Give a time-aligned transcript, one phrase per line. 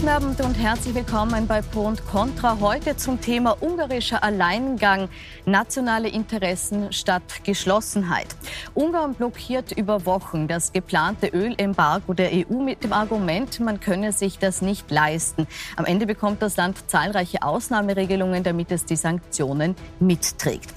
[0.00, 2.58] Guten Abend und herzlich willkommen bei Pro und Contra.
[2.58, 5.10] Heute zum Thema ungarischer Alleingang,
[5.44, 8.28] nationale Interessen statt Geschlossenheit.
[8.72, 14.38] Ungarn blockiert über Wochen das geplante Ölembargo der EU mit dem Argument, man könne sich
[14.38, 15.46] das nicht leisten.
[15.76, 20.72] Am Ende bekommt das Land zahlreiche Ausnahmeregelungen, damit es die Sanktionen mitträgt.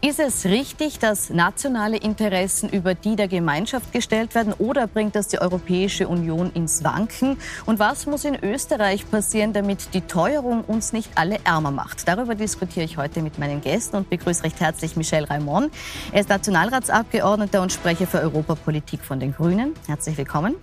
[0.00, 5.26] Ist es richtig, dass nationale Interessen über die der Gemeinschaft gestellt werden oder bringt das
[5.26, 7.38] die Europäische Union ins Wanken?
[7.66, 8.67] Und was muss in Österreich
[9.10, 12.06] passieren, damit die Teuerung uns nicht alle ärmer macht?
[12.06, 15.72] Darüber diskutiere ich heute mit meinen Gästen und begrüße recht herzlich Michel Raimond.
[16.12, 19.74] Er ist Nationalratsabgeordneter und Sprecher für Europapolitik von den Grünen.
[19.86, 20.54] Herzlich willkommen.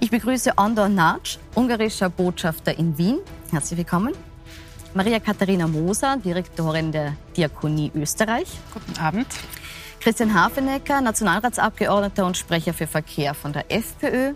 [0.00, 1.20] Ich begrüße Andor Nac,
[1.54, 3.18] ungarischer Botschafter in Wien.
[3.50, 4.14] Herzlich willkommen.
[4.94, 8.48] Maria Katharina Moser, Direktorin der Diakonie Österreich.
[8.74, 9.28] Guten Abend.
[10.00, 14.32] Christian Hafenecker, Nationalratsabgeordneter und Sprecher für Verkehr von der FPÖ.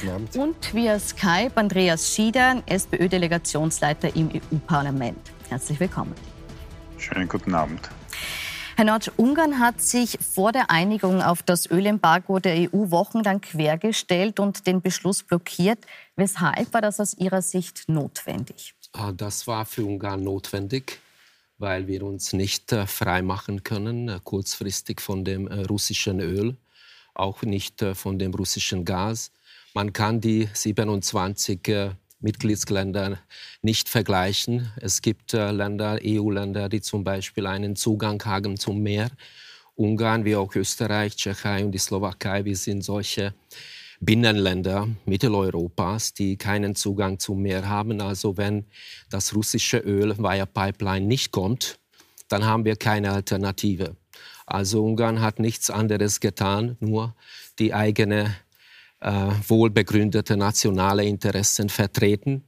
[0.00, 0.36] Guten Abend.
[0.36, 5.18] Und via Skype Andreas Schieder, SPÖ-Delegationsleiter im EU-Parlament.
[5.48, 6.14] Herzlich willkommen.
[6.98, 7.80] Schönen guten Abend.
[8.76, 14.38] Herr Notsch, Ungarn hat sich vor der Einigung auf das Ölembargo der EU wochenlang quergestellt
[14.38, 15.80] und den Beschluss blockiert.
[16.14, 18.76] Weshalb war das aus Ihrer Sicht notwendig?
[18.92, 21.00] Ah, das war für Ungarn notwendig,
[21.58, 26.56] weil wir uns nicht äh, frei machen können, äh, kurzfristig von dem äh, russischen Öl,
[27.14, 29.32] auch nicht von dem russischen Gas.
[29.74, 33.18] Man kann die 27 Mitgliedsländer
[33.60, 34.72] nicht vergleichen.
[34.80, 39.10] Es gibt Länder, EU-Länder, die zum Beispiel einen Zugang haben zum Meer.
[39.74, 43.34] Ungarn wie auch Österreich, Tschechei und die Slowakei, wir sind solche
[44.00, 48.00] Binnenländer Mitteleuropas, die keinen Zugang zum Meer haben.
[48.00, 48.64] Also wenn
[49.10, 51.78] das russische Öl via Pipeline nicht kommt,
[52.28, 53.96] dann haben wir keine Alternative.
[54.46, 57.14] Also Ungarn hat nichts anderes getan, nur
[57.58, 58.34] die eigene
[59.00, 62.44] äh, wohlbegründete nationale Interessen vertreten.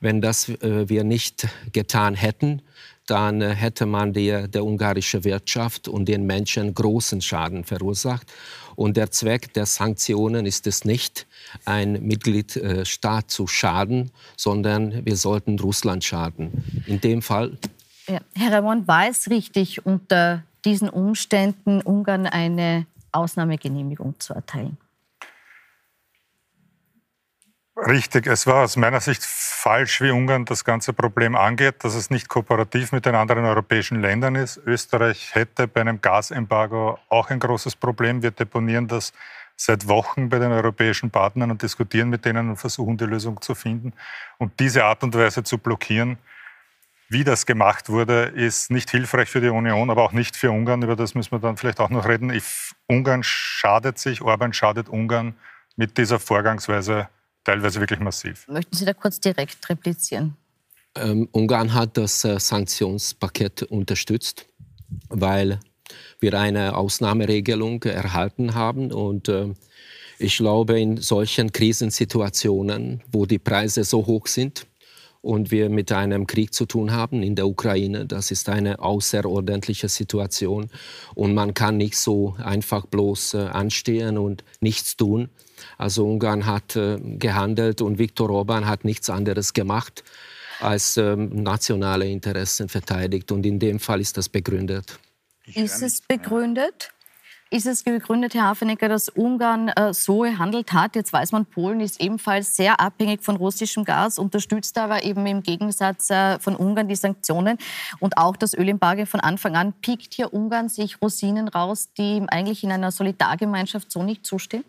[0.00, 2.62] Wenn das äh, wir nicht getan hätten,
[3.06, 8.32] dann äh, hätte man der, der ungarische Wirtschaft und den Menschen großen Schaden verursacht.
[8.76, 11.26] Und der Zweck der Sanktionen ist es nicht,
[11.64, 16.84] ein Mitgliedstaat zu schaden, sondern wir sollten Russland schaden.
[16.86, 17.58] In dem Fall.
[18.06, 18.20] Ja.
[18.34, 24.76] Herr Ramon, war es richtig, unter diesen Umständen Ungarn eine Ausnahmegenehmigung zu erteilen?
[27.76, 29.22] Richtig, es war aus meiner Sicht
[29.64, 34.02] falsch, wie Ungarn das ganze Problem angeht, dass es nicht kooperativ mit den anderen europäischen
[34.02, 34.58] Ländern ist.
[34.66, 38.22] Österreich hätte bei einem Gasembargo auch ein großes Problem.
[38.22, 39.14] Wir deponieren das
[39.56, 43.54] seit Wochen bei den europäischen Partnern und diskutieren mit denen und versuchen, die Lösung zu
[43.54, 43.94] finden.
[44.36, 46.18] Und diese Art und Weise zu blockieren,
[47.08, 50.82] wie das gemacht wurde, ist nicht hilfreich für die Union, aber auch nicht für Ungarn.
[50.82, 52.28] Über das müssen wir dann vielleicht auch noch reden.
[52.28, 52.44] Ich,
[52.86, 55.34] Ungarn schadet sich, Orban schadet Ungarn
[55.76, 57.08] mit dieser Vorgangsweise
[57.44, 58.46] teilweise wirklich massiv.
[58.48, 60.36] Möchten Sie da kurz direkt replizieren?
[60.96, 64.46] Ähm, Ungarn hat das äh, Sanktionspaket unterstützt,
[65.08, 65.60] weil
[66.20, 68.92] wir eine Ausnahmeregelung erhalten haben.
[68.92, 69.52] Und äh,
[70.18, 74.66] ich glaube, in solchen Krisensituationen, wo die Preise so hoch sind,
[75.24, 78.04] und wir mit einem Krieg zu tun haben in der Ukraine.
[78.04, 80.68] Das ist eine außerordentliche Situation
[81.14, 85.30] und man kann nicht so einfach bloß äh, anstehen und nichts tun.
[85.78, 90.04] Also Ungarn hat äh, gehandelt und Viktor Orban hat nichts anderes gemacht
[90.60, 93.32] als ähm, nationale Interessen verteidigt.
[93.32, 94.98] Und in dem Fall ist das begründet.
[95.46, 96.90] Ist es begründet?
[97.50, 100.96] Ist es begründet, Herr Hafenecker, dass Ungarn äh, so gehandelt hat?
[100.96, 105.42] Jetzt weiß man, Polen ist ebenfalls sehr abhängig von russischem Gas, unterstützt aber eben im
[105.42, 107.58] Gegensatz äh, von Ungarn die Sanktionen
[108.00, 109.72] und auch das Ölembargo von Anfang an.
[109.72, 114.64] Piekt hier Ungarn sich Rosinen raus, die ihm eigentlich in einer Solidargemeinschaft so nicht zustehen?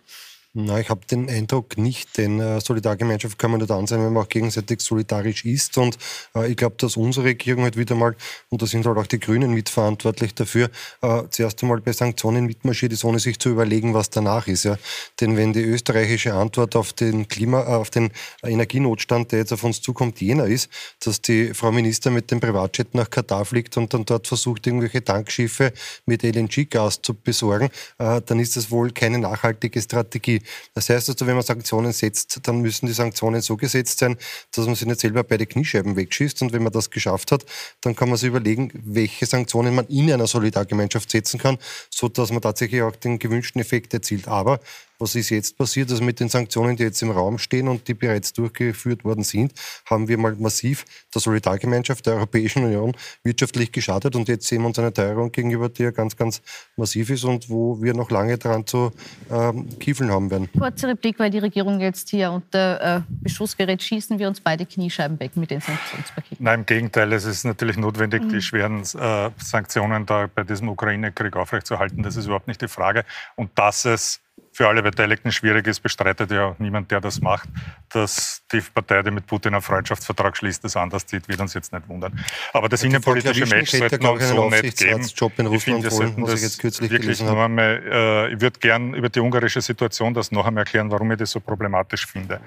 [0.57, 4.13] Na, ich habe den Eindruck nicht, denn äh, Solidargemeinschaft kann man nur dann sein, wenn
[4.13, 5.77] man auch gegenseitig solidarisch ist.
[5.77, 5.97] Und
[6.33, 8.15] äh, ich glaube, dass unsere Regierung halt wieder mal,
[8.47, 10.69] und da sind halt auch die Grünen mitverantwortlich dafür,
[11.01, 14.63] äh, zuerst einmal bei Sanktionen mitmarschiert ist, ohne sich zu überlegen, was danach ist.
[14.63, 14.77] Ja.
[15.19, 18.11] Denn wenn die österreichische Antwort auf den Klima, äh, auf den
[18.41, 20.69] Energienotstand, der jetzt auf uns zukommt, jener ist,
[21.03, 25.03] dass die Frau Minister mit dem Privatjet nach Katar fliegt und dann dort versucht, irgendwelche
[25.03, 25.73] Tankschiffe
[26.05, 30.44] mit LNG-Gas zu besorgen, äh, dann ist das wohl keine nachhaltige Strategie.
[30.73, 34.17] Das heißt also, wenn man Sanktionen setzt, dann müssen die Sanktionen so gesetzt sein,
[34.53, 36.41] dass man sich nicht selber beide Kniescheiben wegschießt.
[36.41, 37.45] Und wenn man das geschafft hat,
[37.81, 41.57] dann kann man sich überlegen, welche Sanktionen man in einer Solidargemeinschaft setzen kann,
[41.89, 44.27] so dass man tatsächlich auch den gewünschten Effekt erzielt.
[44.27, 44.59] Aber
[44.99, 45.91] Was ist jetzt passiert?
[45.91, 49.53] Also mit den Sanktionen, die jetzt im Raum stehen und die bereits durchgeführt worden sind,
[49.89, 54.67] haben wir mal massiv der Solidargemeinschaft der Europäischen Union wirtschaftlich geschadet und jetzt sehen wir
[54.67, 56.41] uns eine Teuerung gegenüber, die ja ganz, ganz
[56.75, 58.91] massiv ist und wo wir noch lange daran zu
[59.31, 60.49] ähm, kiefeln haben werden.
[60.57, 64.65] Kurze Replik, weil die Regierung jetzt hier unter äh, Beschuss gerät, schießen wir uns beide
[64.65, 66.37] Kniescheiben weg mit den Sanktionspaketen.
[66.39, 68.29] Nein, im Gegenteil, es ist natürlich notwendig, mhm.
[68.29, 72.03] die schweren äh, Sanktionen da bei diesem Ukraine-Krieg aufrechtzuerhalten.
[72.03, 73.05] Das ist überhaupt nicht die Frage.
[73.35, 74.21] Und dass es
[74.55, 77.49] für alle Beteiligten schwierig ist, bestreitet ja auch niemand, der das macht.
[77.89, 81.73] Dass die Partei, die mit Putin einen Freundschaftsvertrag schließt, das anders sieht, wird uns jetzt
[81.73, 82.17] nicht wundern.
[82.53, 85.05] Aber das innenpolitische Match sollte man so nicht geben.
[85.13, 88.39] Job in Russland ich finde, holen, was ich jetzt kürzlich wirklich noch einmal, äh, Ich
[88.39, 92.05] würde gern über die ungarische Situation das noch einmal erklären, warum ich das so problematisch
[92.05, 92.39] finde.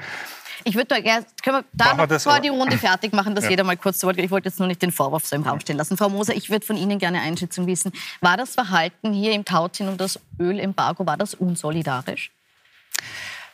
[0.64, 3.44] Ich würde da gerne, können wir da noch das, vor die Runde fertig machen, dass
[3.44, 3.50] ja.
[3.50, 5.60] jeder mal kurz zu Wort Ich wollte jetzt nur nicht den Vorwurf so im Raum
[5.60, 5.96] stehen lassen.
[5.96, 7.92] Frau Moser, ich würde von Ihnen gerne Einschätzung wissen.
[8.20, 12.30] War das Verhalten hier im Tauziehen um das Ölembargo, war das unsolidarisch?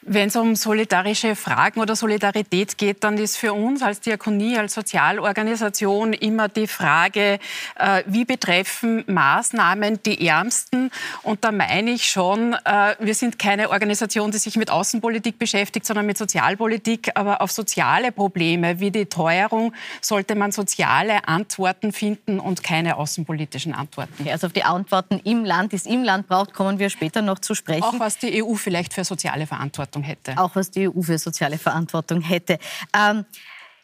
[0.07, 4.75] Wenn es um solidarische Fragen oder Solidarität geht, dann ist für uns als Diakonie, als
[4.75, 7.39] Sozialorganisation immer die Frage,
[7.77, 10.91] äh, wie betreffen Maßnahmen die Ärmsten?
[11.23, 15.87] Und da meine ich schon, äh, wir sind keine Organisation, die sich mit Außenpolitik beschäftigt,
[15.87, 17.13] sondern mit Sozialpolitik.
[17.15, 19.73] Aber auf soziale Probleme wie die Teuerung
[20.03, 24.13] sollte man soziale Antworten finden und keine außenpolitischen Antworten.
[24.21, 27.23] Okay, also auf die Antworten im Land, die es im Land braucht, kommen wir später
[27.23, 27.85] noch zu sprechen.
[27.85, 30.39] Auch was die EU vielleicht für soziale Verantwortung Verantwortung hätte.
[30.39, 32.59] Auch was die EU für soziale Verantwortung hätte.
[32.97, 33.25] Ähm,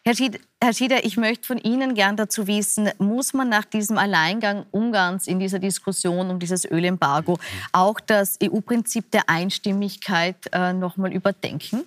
[0.02, 3.98] Herr, Schied, Herr Schieder, ich möchte von Ihnen gern dazu wissen, muss man nach diesem
[3.98, 7.38] Alleingang Ungarns in dieser Diskussion um dieses Ölembargo
[7.72, 11.84] auch das EU-Prinzip der Einstimmigkeit äh, noch mal überdenken?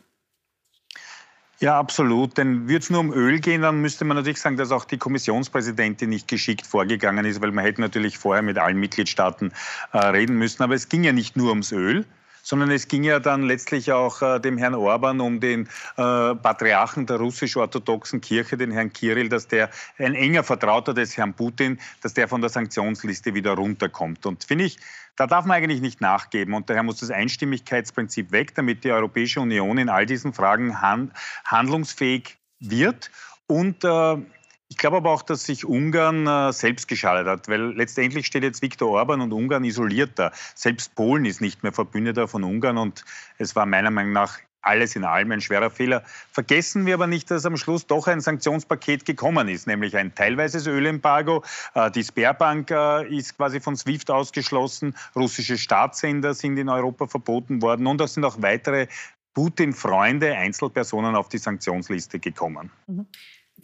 [1.60, 2.38] Ja, absolut.
[2.38, 4.98] Denn würde es nur um Öl gehen, dann müsste man natürlich sagen, dass auch die
[4.98, 9.54] Kommissionspräsidentin nicht geschickt vorgegangen ist, weil man hätte natürlich vorher mit allen Mitgliedstaaten
[9.92, 10.62] äh, reden müssen.
[10.62, 12.06] Aber es ging ja nicht nur ums Öl,
[12.44, 15.68] sondern es ging ja dann letztlich auch äh, dem Herrn Orban um den
[15.98, 21.34] äh, Patriarchen der russisch-orthodoxen Kirche, den Herrn Kirill, dass der ein enger Vertrauter des Herrn
[21.34, 24.26] Putin, dass der von der Sanktionsliste wieder runterkommt.
[24.28, 24.78] Und finde ich,
[25.16, 29.40] da darf man eigentlich nicht nachgeben und daher muss das Einstimmigkeitsprinzip weg, damit die Europäische
[29.40, 30.82] Union in all diesen Fragen
[31.46, 33.10] handlungsfähig wird
[33.48, 34.18] und äh,
[34.74, 38.64] ich glaube aber auch, dass sich Ungarn äh, selbst geschadet hat, weil letztendlich steht jetzt
[38.64, 40.32] Viktor Orban und Ungarn isoliert da.
[40.56, 43.06] Selbst Polen ist nicht mehr Verbündeter von Ungarn und
[43.38, 46.02] es war meiner Meinung nach alles in allem ein schwerer Fehler.
[46.32, 50.66] Vergessen wir aber nicht, dass am Schluss doch ein Sanktionspaket gekommen ist, nämlich ein teilweises
[50.66, 51.44] Ölembargo.
[51.76, 54.96] Äh, die Sperrbank äh, ist quasi von SWIFT ausgeschlossen.
[55.16, 58.88] Russische Staatssender sind in Europa verboten worden und es sind auch weitere
[59.36, 62.72] Putin-Freunde, Einzelpersonen auf die Sanktionsliste gekommen.
[62.88, 63.06] Mhm.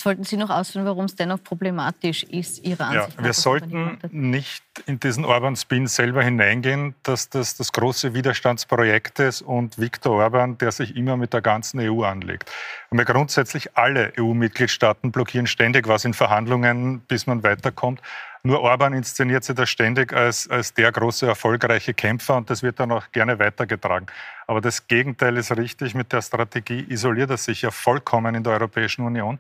[0.02, 3.18] Sollten Sie noch ausführen, warum es dennoch problematisch ist, Ihrer Ansicht nach?
[3.18, 9.42] Ja, wir sollten nicht in diesen Orban-Spin selber hineingehen, dass das das große Widerstandsprojekt ist
[9.42, 12.50] und Viktor Orban, der sich immer mit der ganzen EU anlegt.
[12.90, 18.02] Und wir grundsätzlich alle EU-Mitgliedstaaten blockieren ständig was in Verhandlungen, bis man weiterkommt.
[18.42, 22.80] Nur Orban inszeniert sich da ständig als, als der große, erfolgreiche Kämpfer und das wird
[22.80, 24.06] dann auch gerne weitergetragen.
[24.48, 25.94] Aber das Gegenteil ist richtig.
[25.94, 29.40] Mit der Strategie isoliert er sich ja vollkommen in der Europäischen Union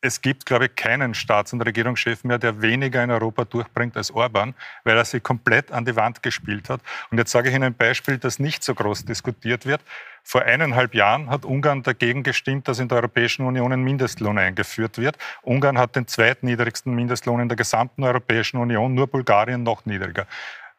[0.00, 4.10] es gibt, glaube ich, keinen Staats- und Regierungschef mehr, der weniger in Europa durchbringt als
[4.10, 4.54] Orban,
[4.84, 6.80] weil er sie komplett an die Wand gespielt hat.
[7.10, 9.80] Und jetzt sage ich Ihnen ein Beispiel, das nicht so groß diskutiert wird.
[10.22, 14.98] Vor eineinhalb Jahren hat Ungarn dagegen gestimmt, dass in der Europäischen Union ein Mindestlohn eingeführt
[14.98, 15.16] wird.
[15.42, 20.26] Ungarn hat den zweitniedrigsten Mindestlohn in der gesamten Europäischen Union, nur Bulgarien noch niedriger.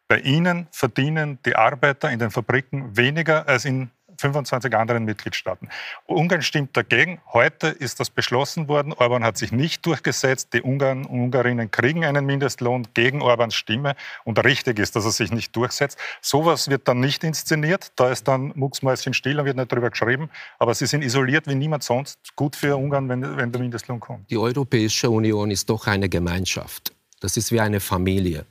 [0.07, 5.69] Bei Ihnen verdienen die Arbeiter in den Fabriken weniger als in 25 anderen Mitgliedstaaten.
[6.05, 7.21] Ungarn stimmt dagegen.
[7.33, 8.93] Heute ist das beschlossen worden.
[8.93, 10.53] Orban hat sich nicht durchgesetzt.
[10.53, 13.95] Die Ungarn und Ungarinnen kriegen einen Mindestlohn gegen Orbans Stimme.
[14.23, 15.97] Und richtig ist, dass er sich nicht durchsetzt.
[16.21, 17.91] Sowas wird dann nicht inszeniert.
[17.95, 20.29] Da ist dann mucksmäuschen still und wird nicht darüber geschrieben.
[20.59, 22.19] Aber sie sind isoliert wie niemand sonst.
[22.35, 24.29] Gut für Ungarn, wenn, wenn der Mindestlohn kommt.
[24.29, 26.93] Die Europäische Union ist doch eine Gemeinschaft.
[27.19, 28.45] Das ist wie eine Familie.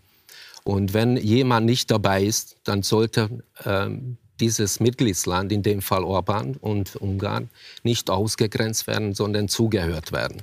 [0.65, 6.57] Und wenn jemand nicht dabei ist, dann sollte ähm, dieses Mitgliedsland, in dem Fall Orban
[6.57, 7.49] und Ungarn,
[7.83, 10.43] nicht ausgegrenzt werden, sondern zugehört werden.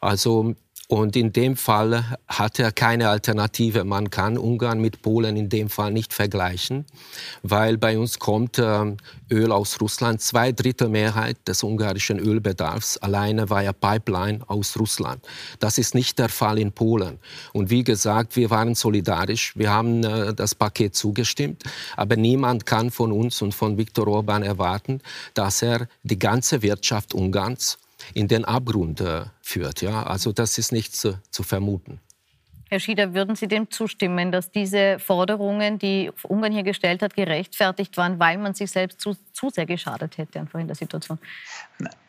[0.00, 0.54] Also
[0.88, 3.84] und in dem Fall hat er keine Alternative.
[3.84, 6.86] Man kann Ungarn mit Polen in dem Fall nicht vergleichen,
[7.42, 8.96] weil bei uns kommt äh,
[9.30, 10.22] Öl aus Russland.
[10.22, 15.22] Zwei Drittel Mehrheit des ungarischen Ölbedarfs alleine war ja Pipeline aus Russland.
[15.60, 17.18] Das ist nicht der Fall in Polen.
[17.52, 19.52] Und wie gesagt, wir waren solidarisch.
[19.56, 21.64] Wir haben äh, das Paket zugestimmt.
[21.96, 25.02] Aber niemand kann von uns und von Viktor Orban erwarten,
[25.34, 27.76] dass er die ganze Wirtschaft Ungarns
[28.14, 29.82] in den Abgrund äh, führt.
[29.82, 30.04] Ja?
[30.04, 32.00] Also das ist nicht zu, zu vermuten.
[32.70, 37.96] Herr Schieder, würden Sie dem zustimmen, dass diese Forderungen, die Ungarn hier gestellt hat, gerechtfertigt
[37.96, 41.18] waren, weil man sich selbst zu, zu sehr geschadet hätte einfach in der Situation?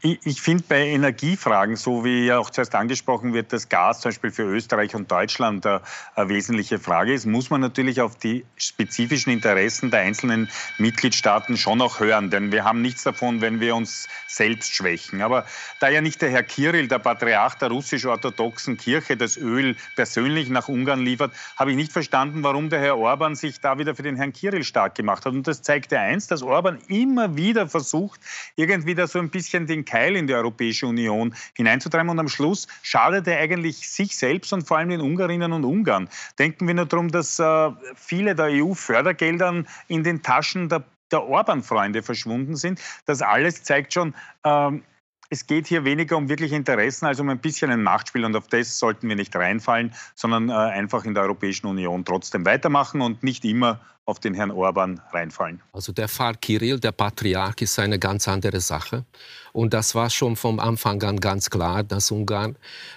[0.02, 4.32] Ich, finde bei Energiefragen, so wie ja auch zuerst angesprochen wird, dass Gas zum Beispiel
[4.32, 5.82] für Österreich und Deutschland eine,
[6.16, 11.82] eine wesentliche Frage ist, muss man natürlich auf die spezifischen Interessen der einzelnen Mitgliedstaaten schon
[11.82, 12.30] auch hören.
[12.30, 15.22] Denn wir haben nichts davon, wenn wir uns selbst schwächen.
[15.22, 15.46] Aber
[15.82, 20.70] da ja nicht der Herr Kirill, der Patriarch der russisch-orthodoxen Kirche, das Öl persönlich nach
[20.70, 24.16] Ungarn liefert, habe ich nicht verstanden, warum der Herr Orban sich da wieder für den
[24.16, 25.34] Herrn Kirill stark gemacht hat.
[25.34, 28.22] Und das zeigt ja eins, dass Orban immer wieder versucht,
[28.56, 32.10] irgendwie da so ein bisschen den Keil in die Europäische Union hineinzutreiben.
[32.10, 36.10] Und am Schluss schadet er eigentlich sich selbst und vor allem den Ungarinnen und Ungarn.
[36.38, 42.04] Denken wir nur darum, dass äh, viele der EU-Fördergeldern in den Taschen der der Orban-Freunde
[42.04, 42.80] verschwunden sind.
[43.06, 44.14] Das alles zeigt schon,
[44.44, 44.84] ähm,
[45.30, 48.48] es geht hier weniger um wirkliche Interessen als um ein bisschen ein Machtspiel und auf
[48.48, 53.24] das sollten wir nicht reinfallen, sondern äh, einfach in der Europäischen Union trotzdem weitermachen und
[53.24, 55.62] nicht immer auf den Herrn Orban reinfallen.
[55.72, 59.06] Also der Fall Kirill, der Patriarch, ist eine ganz andere Sache.
[59.54, 62.56] Und das war schon vom Anfang an ganz klar, dass Ungarn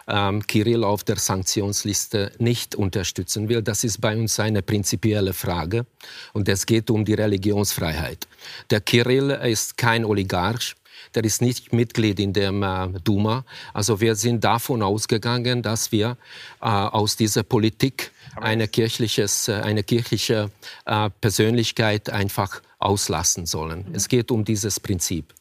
[0.09, 3.61] ähm, Kirill auf der Sanktionsliste nicht unterstützen will.
[3.61, 5.85] Das ist bei uns eine prinzipielle Frage.
[6.33, 8.27] Und es geht um die Religionsfreiheit.
[8.71, 10.75] Der Kirill ist kein Oligarch
[11.15, 13.45] der ist nicht Mitglied in der äh, Duma.
[13.75, 16.17] Also wir sind davon ausgegangen, dass wir
[16.61, 20.51] äh, aus dieser Politik eine, kirchliches, äh, eine kirchliche
[20.87, 23.87] äh, Persönlichkeit einfach auslassen sollen.
[23.89, 23.95] Mhm.
[23.95, 25.33] Es geht um dieses Prinzip.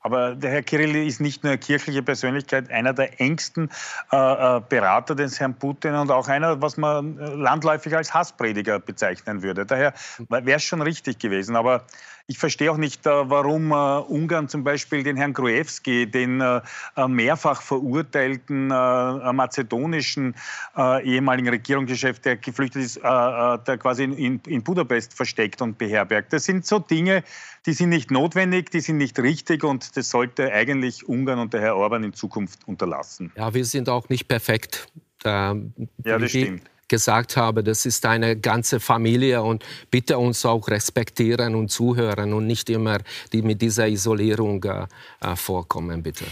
[0.00, 3.68] Aber der Herr Kirill ist nicht nur eine kirchliche Persönlichkeit, einer der engsten
[4.12, 9.42] äh, äh Berater des Herrn Putin und auch einer, was man landläufig als Hassprediger bezeichnen
[9.42, 9.66] würde.
[9.66, 9.92] Daher
[10.28, 11.56] wäre es schon richtig gewesen.
[11.56, 11.84] Aber
[12.30, 16.60] ich verstehe auch nicht, äh, warum äh, Ungarn zum Beispiel den Herrn Gruevski, den äh,
[17.08, 20.34] mehrfach verurteilten mazedonischen
[20.76, 26.32] ehemaligen Regierungschef, der geflüchtet ist, der quasi in, in Budapest versteckt und beherbergt.
[26.32, 27.24] Das sind so Dinge,
[27.64, 31.62] die sind nicht notwendig, die sind nicht richtig und das sollte eigentlich Ungarn und der
[31.62, 33.32] Herr Orban in Zukunft unterlassen.
[33.36, 34.88] Ja, wir sind auch nicht perfekt.
[35.24, 35.72] Ähm,
[36.04, 41.54] ja, das stimmt gesagt habe, das ist eine ganze Familie und bitte uns auch respektieren
[41.54, 42.98] und zuhören und nicht immer
[43.32, 44.86] die mit dieser Isolierung äh,
[45.20, 46.24] äh vorkommen, bitte.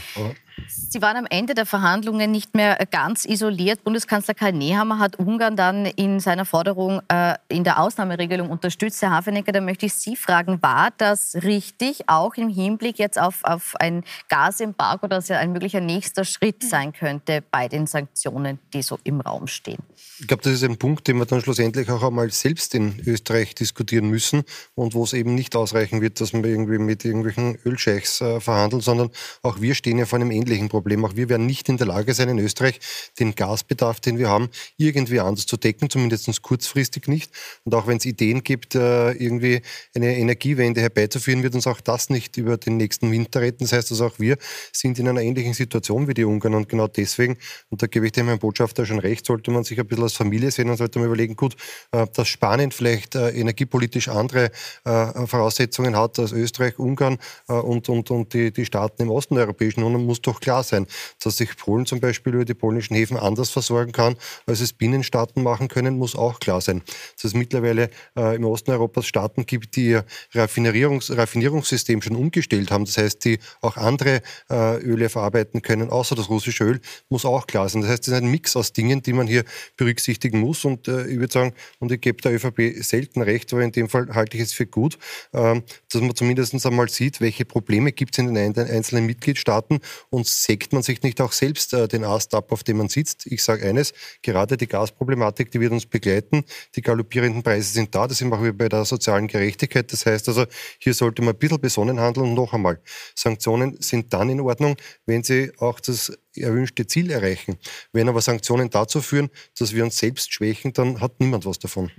[0.66, 3.84] Sie waren am Ende der Verhandlungen nicht mehr ganz isoliert.
[3.84, 9.02] Bundeskanzler Karl Nehammer hat Ungarn dann in seiner Forderung äh, in der Ausnahmeregelung unterstützt.
[9.02, 13.44] Herr Hafenecker, da möchte ich Sie fragen, war das richtig, auch im Hinblick jetzt auf,
[13.44, 18.82] auf ein Gasembargo, das ja ein möglicher nächster Schritt sein könnte bei den Sanktionen, die
[18.82, 19.82] so im Raum stehen?
[20.18, 23.54] Ich glaube, das ist ein Punkt, den wir dann schlussendlich auch einmal selbst in Österreich
[23.54, 24.44] diskutieren müssen
[24.74, 28.80] und wo es eben nicht ausreichen wird, dass wir irgendwie mit irgendwelchen Ölscheichs äh, verhandeln,
[28.80, 29.10] sondern
[29.42, 31.04] auch wir stehen ja vor einem ähnlichen Problem.
[31.04, 32.80] Auch wir werden nicht in der Lage sein, in Österreich
[33.18, 37.30] den Gasbedarf, den wir haben, irgendwie anders zu decken, zumindest kurzfristig nicht.
[37.64, 39.62] Und auch wenn es Ideen gibt, äh, irgendwie
[39.94, 43.64] eine Energiewende herbeizuführen, wird uns auch das nicht über den nächsten Winter retten.
[43.64, 44.38] Das heißt, dass auch wir
[44.72, 47.36] sind in einer ähnlichen Situation wie die Ungarn und genau deswegen,
[47.70, 50.14] und da gebe ich dem Herrn Botschafter schon recht, sollte man sich ein bisschen als
[50.14, 51.56] Familie sehen und sollte man überlegen, gut,
[51.92, 54.50] äh, dass Spanien vielleicht äh, energiepolitisch andere
[54.84, 59.82] Voraussetzungen hat als Österreich, Ungarn und, und, und die, die Staaten im Osten der Europäischen
[59.82, 60.86] Union, muss doch klar sein.
[61.22, 64.16] Dass sich Polen zum Beispiel über die polnischen Häfen anders versorgen kann,
[64.46, 66.82] als es Binnenstaaten machen können, muss auch klar sein.
[67.14, 72.84] Dass es mittlerweile im Osten Europas Staaten gibt, die ihr Raffinierungs Raffinierungssystem schon umgestellt haben.
[72.84, 77.68] Das heißt, die auch andere Öle verarbeiten können, außer das russische Öl, muss auch klar
[77.68, 77.82] sein.
[77.82, 79.44] Das heißt, es ist ein Mix aus Dingen, die man hier
[79.76, 80.64] berücksichtigen muss.
[80.64, 83.88] Und äh, ich würde sagen, und ich gebe der ÖVP selten recht, aber in dem
[83.88, 84.98] Fall halte ich es für gut,
[85.32, 90.25] äh, dass man zumindest einmal sieht, welche Probleme gibt es in den einzelnen Mitgliedstaaten und
[90.26, 93.26] sägt man sich nicht auch selbst äh, den Ast ab, auf dem man sitzt.
[93.26, 93.92] Ich sage eines,
[94.22, 96.44] gerade die Gasproblematik, die wird uns begleiten.
[96.74, 99.92] Die galoppierenden Preise sind da, das sind auch wir bei der sozialen Gerechtigkeit.
[99.92, 100.46] Das heißt also,
[100.78, 102.28] hier sollte man ein bisschen besonnen handeln.
[102.28, 102.80] Und noch einmal,
[103.14, 107.56] Sanktionen sind dann in Ordnung, wenn sie auch das erwünschte Ziel erreichen.
[107.92, 111.90] Wenn aber Sanktionen dazu führen, dass wir uns selbst schwächen, dann hat niemand was davon.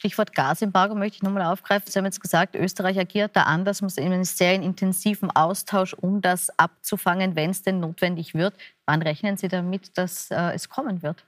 [0.00, 1.90] Stichwort Gasembargo möchte ich nochmal aufgreifen.
[1.90, 6.22] Sie haben jetzt gesagt, Österreich agiert da anders, muss in einem sehr intensiven Austausch, um
[6.22, 8.54] das abzufangen, wenn es denn notwendig wird.
[8.86, 11.26] Wann rechnen Sie damit, dass äh, es kommen wird?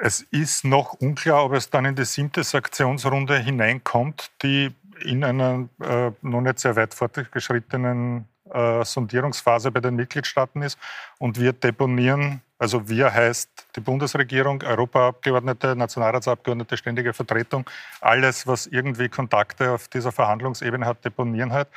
[0.00, 5.68] Es ist noch unklar, ob es dann in die siebte Sanktionsrunde hineinkommt, die in einer
[5.80, 10.78] äh, noch nicht sehr weit fortgeschrittenen äh, Sondierungsphase bei den Mitgliedstaaten ist.
[11.18, 17.68] Und wir deponieren, also wir heißt die Bundesregierung, Europaabgeordnete, Nationalratsabgeordnete, ständige Vertretung,
[18.00, 21.68] alles, was irgendwie Kontakte auf dieser Verhandlungsebene hat, deponieren halt,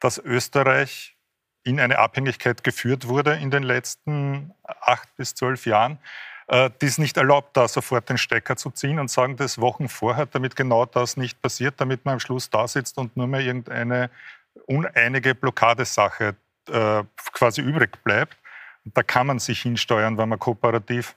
[0.00, 1.16] dass Österreich
[1.62, 5.98] in eine Abhängigkeit geführt wurde in den letzten acht bis zwölf Jahren
[6.46, 9.88] äh, die es nicht erlaubt, da sofort den Stecker zu ziehen und sagen das Wochen
[9.88, 13.40] vorher, damit genau das nicht passiert, damit man am Schluss da sitzt und nur mehr
[13.40, 14.10] irgendeine
[14.66, 16.36] uneinige Blockadesache
[16.68, 18.36] äh, quasi übrig bleibt.
[18.84, 21.16] Da kann man sich hinsteuern, wenn man kooperativ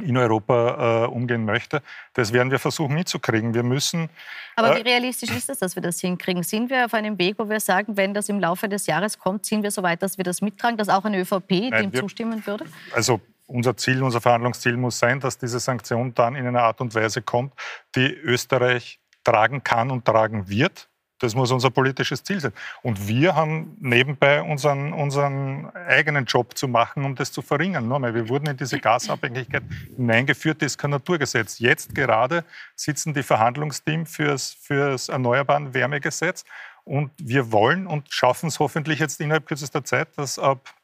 [0.00, 1.82] in Europa äh, umgehen möchte.
[2.12, 3.54] Das werden wir versuchen mitzukriegen.
[3.54, 4.08] Wir müssen.
[4.56, 6.42] Aber wie äh, realistisch ist es, dass wir das hinkriegen?
[6.42, 9.46] Sind wir auf einem Weg, wo wir sagen, wenn das im Laufe des Jahres kommt,
[9.46, 12.00] sind wir so weit, dass wir das mittragen, dass auch eine ÖVP Nein, dem wir,
[12.00, 12.66] zustimmen würde?
[12.92, 16.94] Also unser Ziel, unser Verhandlungsziel muss sein, dass diese Sanktion dann in einer Art und
[16.94, 17.54] Weise kommt,
[17.96, 20.88] die Österreich tragen kann und tragen wird.
[21.18, 22.52] Das muss unser politisches Ziel sein.
[22.82, 27.88] Und wir haben nebenbei unseren, unseren eigenen Job zu machen, um das zu verringern.
[27.88, 29.62] Nochmal, wir wurden in diese Gasabhängigkeit
[29.96, 31.58] hineingeführt, das ist kein Naturgesetz.
[31.58, 32.44] Jetzt gerade
[32.76, 36.44] sitzen die Verhandlungsteams fürs, fürs Erneuerbaren Wärmegesetz
[36.84, 40.74] und wir wollen und schaffen es hoffentlich jetzt innerhalb kürzester Zeit, dass ab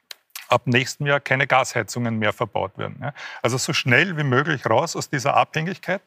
[0.49, 3.13] ab nächstem Jahr keine Gasheizungen mehr verbaut werden.
[3.43, 6.03] Also so schnell wie möglich raus aus dieser Abhängigkeit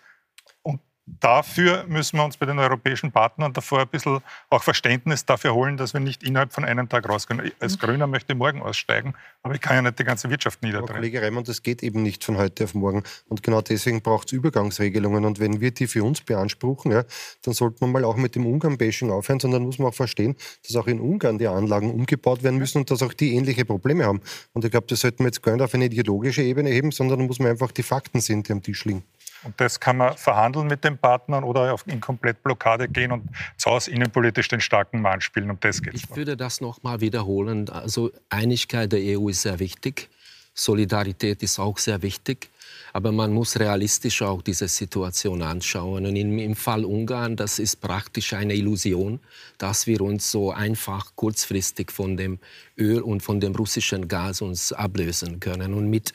[1.08, 5.78] dafür müssen wir uns bei den europäischen Partnern davor ein bisschen auch Verständnis dafür holen,
[5.78, 7.52] dass wir nicht innerhalb von einem Tag raus können.
[7.60, 7.80] Als mhm.
[7.80, 10.96] Grüner möchte ich morgen aussteigen, aber ich kann ja nicht die ganze Wirtschaft niederdrehen.
[10.98, 13.04] Kollege Raimund, das geht eben nicht von heute auf morgen.
[13.30, 15.26] Und genau deswegen braucht es Übergangsregelungen.
[15.26, 17.04] Und wenn wir die für uns beanspruchen, ja,
[17.44, 20.36] dann sollte man mal auch mit dem Ungarn-Bashing aufhören, sondern muss man auch verstehen,
[20.66, 24.06] dass auch in Ungarn die Anlagen umgebaut werden müssen und dass auch die ähnliche Probleme
[24.06, 24.22] haben.
[24.54, 27.26] Und ich glaube, das sollten wir jetzt gar nicht auf eine ideologische Ebene heben, sondern
[27.26, 29.04] muss man einfach die Fakten sind, die am Tisch liegen.
[29.44, 33.92] Und das kann man verhandeln mit den Partnern oder in Komplettblockade gehen und zu Hause
[33.92, 35.50] innenpolitisch den starken Mann spielen.
[35.50, 36.04] Um das geht's.
[36.04, 37.70] Ich würde das noch mal wiederholen.
[37.70, 40.10] Also Einigkeit der EU ist sehr wichtig.
[40.54, 42.50] Solidarität ist auch sehr wichtig.
[42.94, 46.06] Aber man muss realistisch auch diese Situation anschauen.
[46.06, 49.20] Und im, im Fall Ungarn, das ist praktisch eine Illusion,
[49.58, 52.40] dass wir uns so einfach kurzfristig von dem
[52.78, 55.74] Öl und von dem russischen Gas uns ablösen können.
[55.74, 56.14] Und mit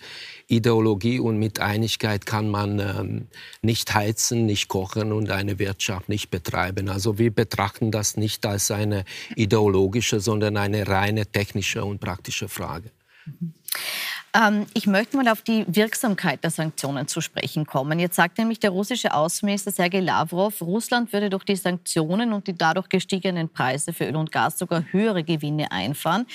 [0.48, 3.26] Ideologie und mit Einigkeit kann man ähm,
[3.62, 6.88] nicht heizen, nicht kochen und eine Wirtschaft nicht betreiben.
[6.88, 12.90] Also wir betrachten das nicht als eine ideologische, sondern eine reine technische und praktische Frage.
[13.24, 13.54] Mhm.
[14.34, 17.98] Ähm, ich möchte mal auf die Wirksamkeit der Sanktionen zu sprechen kommen.
[17.98, 22.56] Jetzt sagt nämlich der russische Außenminister Sergei Lavrov, Russland würde durch die Sanktionen und die
[22.56, 26.26] dadurch gestiegenen Preise für Öl und Gas sogar höhere Gewinne einfahren.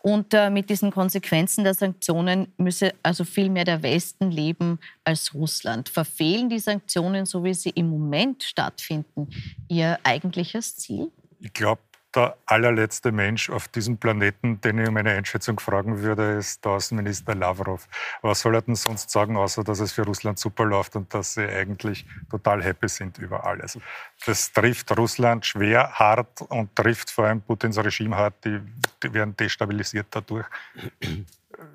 [0.00, 5.32] Und äh, mit diesen Konsequenzen der Sanktionen müsse also viel mehr der Westen leben als
[5.32, 5.88] Russland.
[5.88, 9.28] Verfehlen die Sanktionen, so wie sie im Moment stattfinden,
[9.68, 11.10] ihr eigentliches Ziel?
[11.40, 11.80] Ich glaube,
[12.14, 16.72] der allerletzte Mensch auf diesem Planeten, den ich um eine Einschätzung fragen würde, ist der
[16.72, 17.86] Außenminister Lavrov.
[18.22, 21.34] Was soll er denn sonst sagen, außer dass es für Russland super läuft und dass
[21.34, 23.78] sie eigentlich total happy sind über alles?
[24.24, 28.34] Das trifft Russland schwer, hart und trifft vor allem Putins Regime hart.
[28.44, 28.60] Die,
[29.02, 30.46] die werden destabilisiert dadurch.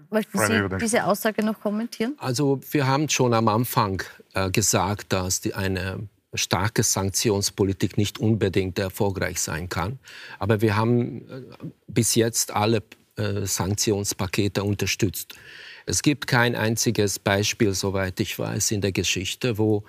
[0.09, 2.15] Möchten Sie diese Aussage noch kommentieren?
[2.19, 4.01] Also wir haben schon am Anfang
[4.33, 9.99] äh, gesagt, dass die eine starke Sanktionspolitik nicht unbedingt erfolgreich sein kann.
[10.39, 11.41] Aber wir haben äh,
[11.87, 12.83] bis jetzt alle
[13.15, 15.35] äh, Sanktionspakete unterstützt.
[15.85, 19.83] Es gibt kein einziges Beispiel, soweit ich weiß, in der Geschichte, wo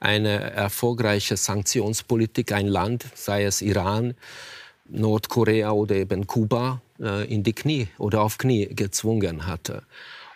[0.00, 4.14] eine erfolgreiche Sanktionspolitik ein Land, sei es Iran,
[4.88, 9.82] Nordkorea oder eben Kuba, äh, in die Knie oder auf Knie gezwungen hatte.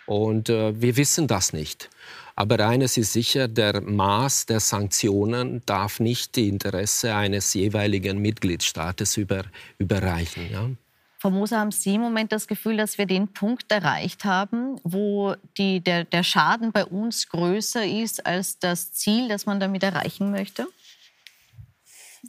[0.06, 1.88] Und wir wissen das nicht.
[2.36, 9.16] Aber eines ist sicher, der Maß der Sanktionen darf nicht die Interesse eines jeweiligen Mitgliedstaates
[9.16, 9.44] über,
[9.78, 10.50] überreichen.
[10.50, 10.70] Ja?
[11.18, 15.34] Frau Moser, haben Sie im Moment das Gefühl, dass wir den Punkt erreicht haben, wo
[15.58, 20.30] die, der, der Schaden bei uns größer ist als das Ziel, das man damit erreichen
[20.30, 20.66] möchte?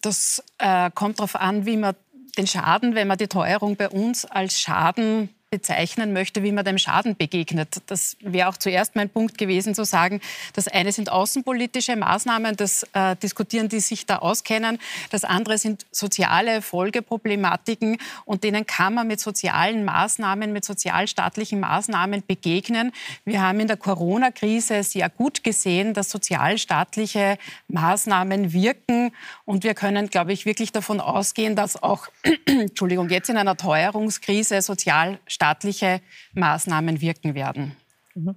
[0.01, 1.95] Das äh, kommt darauf an, wie man
[2.37, 6.77] den Schaden, wenn man die Teuerung bei uns als Schaden bezeichnen möchte, wie man dem
[6.77, 7.81] Schaden begegnet.
[7.87, 10.21] Das wäre auch zuerst mein Punkt gewesen, zu sagen,
[10.53, 14.79] das eine sind außenpolitische Maßnahmen, das äh, diskutieren, die sich da auskennen.
[15.09, 22.23] Das andere sind soziale Folgeproblematiken und denen kann man mit sozialen Maßnahmen, mit sozialstaatlichen Maßnahmen
[22.25, 22.93] begegnen.
[23.25, 27.37] Wir haben in der Corona-Krise sehr gut gesehen, dass sozialstaatliche
[27.67, 29.11] Maßnahmen wirken
[29.43, 32.07] und wir können, glaube ich, wirklich davon ausgehen, dass auch,
[32.45, 36.01] Entschuldigung, jetzt in einer Teuerungskrise sozialstaatliche staatliche
[36.33, 37.75] Maßnahmen wirken werden.
[38.13, 38.35] Mhm.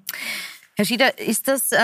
[0.76, 1.76] Herr Schieder, ist das äh,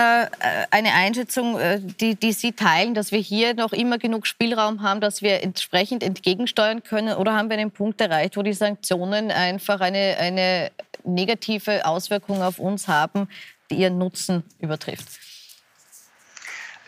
[0.71, 4.99] eine Einschätzung, äh, die, die, Sie teilen, dass wir hier noch immer genug Spielraum haben,
[4.99, 7.15] dass wir entsprechend entgegensteuern können?
[7.15, 10.71] Oder haben wir einen Punkt erreicht, wo die Sanktionen einfach eine, eine
[11.05, 13.29] negative Auswirkung auf uns haben,
[13.69, 15.07] die ihren Nutzen übertrifft?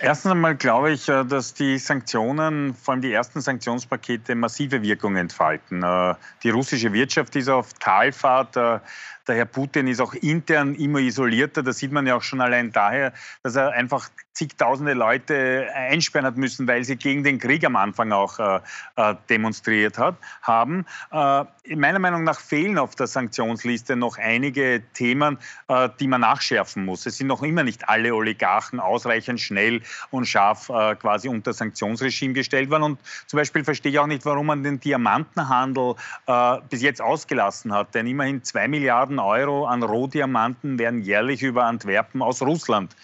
[0.06, 5.16] Erstens einmal glaube ich, äh, dass die Sanktionen, vor allem die ersten Sanktionspakete, massive Wirkung
[5.16, 5.82] entfalten.
[5.82, 8.82] Äh, die russische Wirtschaft ist auf Talfahrt.
[9.28, 11.64] Der Herr Putin ist auch intern immer isolierter.
[11.64, 16.38] Das sieht man ja auch schon allein daher, dass er einfach zigtausende Leute einsperren hat
[16.38, 18.60] müssen, weil sie gegen den Krieg am Anfang auch äh,
[18.96, 20.86] äh demonstriert hat, haben.
[21.12, 26.84] Äh, meiner Meinung nach fehlen auf der Sanktionsliste noch einige Themen, äh, die man nachschärfen
[26.84, 27.06] muss.
[27.06, 32.34] Es sind noch immer nicht alle Oligarchen ausreichend schnell und scharf äh, quasi unter Sanktionsregime
[32.34, 32.84] gestellt worden.
[32.84, 37.72] Und zum Beispiel verstehe ich auch nicht, warum man den Diamantenhandel äh, bis jetzt ausgelassen
[37.72, 37.94] hat.
[37.96, 42.96] Denn immerhin zwei Milliarden Euro an Rohdiamanten werden jährlich über Antwerpen aus Russland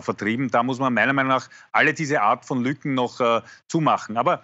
[0.00, 0.50] vertrieben.
[0.50, 4.18] Da muss muss man meiner Meinung nach alle diese Art von Lücken noch äh, zumachen.
[4.18, 4.42] Aber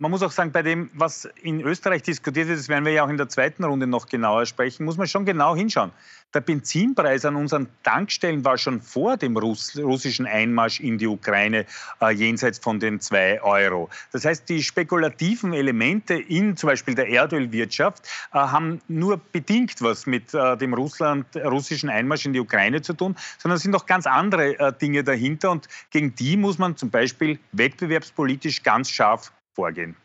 [0.00, 3.04] man muss auch sagen, bei dem, was in Österreich diskutiert wird, das werden wir ja
[3.04, 5.92] auch in der zweiten Runde noch genauer sprechen, muss man schon genau hinschauen.
[6.32, 11.66] Der Benzinpreis an unseren Tankstellen war schon vor dem Russ russischen Einmarsch in die Ukraine
[12.00, 13.90] äh, jenseits von den zwei Euro.
[14.12, 20.06] Das heißt, die spekulativen Elemente in zum Beispiel der Erdölwirtschaft äh, haben nur bedingt was
[20.06, 23.84] mit äh, dem Russland, russischen Einmarsch in die Ukraine zu tun, sondern es sind noch
[23.84, 29.32] ganz andere äh, Dinge dahinter und gegen die muss man zum Beispiel wettbewerbspolitisch ganz scharf
[29.54, 29.96] vorgehen.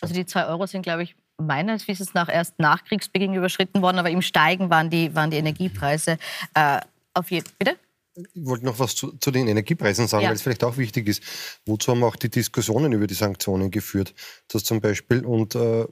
[0.00, 3.98] Also die zwei Euro sind, glaube ich, meines Wissens nach erst nach Kriegsbeginn überschritten worden,
[3.98, 6.18] aber im Steigen waren die, waren die Energiepreise
[6.54, 6.80] äh,
[7.14, 7.76] auf jeden Bitte?
[8.14, 10.28] Ich wollte noch was zu, zu den Energiepreisen sagen, ja.
[10.28, 11.22] weil es vielleicht auch wichtig ist.
[11.64, 14.14] Wozu haben wir auch die Diskussionen über die Sanktionen geführt?
[14.48, 15.86] Dass zum Beispiel, und äh,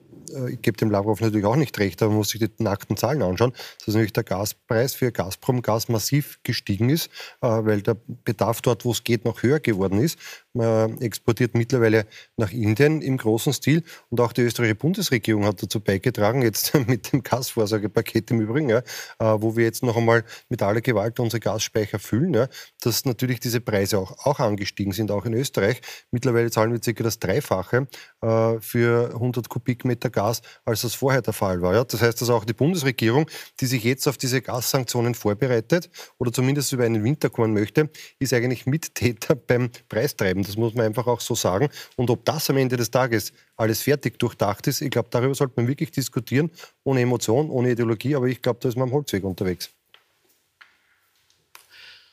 [0.51, 3.23] ich gebe dem Lavrov natürlich auch nicht recht, aber man muss sich die nackten Zahlen
[3.23, 3.55] anschauen,
[3.87, 7.07] dass nämlich der Gaspreis für Gazprom-Gas massiv gestiegen ist,
[7.41, 10.19] äh, weil der Bedarf dort, wo es geht, noch höher geworden ist.
[10.53, 15.79] Man exportiert mittlerweile nach Indien im großen Stil und auch die österreichische Bundesregierung hat dazu
[15.81, 20.61] beigetragen, jetzt mit dem Gasvorsorgepaket im Übrigen, ja, äh, wo wir jetzt noch einmal mit
[20.63, 22.49] aller Gewalt unsere Gasspeicher füllen, ja,
[22.81, 25.81] dass natürlich diese Preise auch, auch angestiegen sind, auch in Österreich.
[26.11, 27.87] Mittlerweile zahlen wir circa das Dreifache
[28.23, 31.75] äh, für 100 Kubikmeter Gas, als das vorher der Fall war.
[31.75, 31.85] Ja.
[31.85, 36.73] Das heißt, dass auch die Bundesregierung, die sich jetzt auf diese Gassanktionen vorbereitet oder zumindest
[36.73, 40.45] über einen Winter kommen möchte, ist eigentlich Mittäter beim Preistreiben bleiben.
[40.45, 41.69] Das muss man einfach auch so sagen.
[41.97, 45.55] Und ob das am Ende des Tages alles fertig durchdacht ist, ich glaube, darüber sollte
[45.57, 46.51] man wirklich diskutieren,
[46.85, 48.17] ohne Emotion, ohne Ideologie.
[48.17, 49.71] Aber ich glaube, da ist man am Holzweg unterwegs.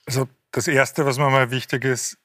[0.05, 2.17] Also das Erste, was mir mal wichtig ist,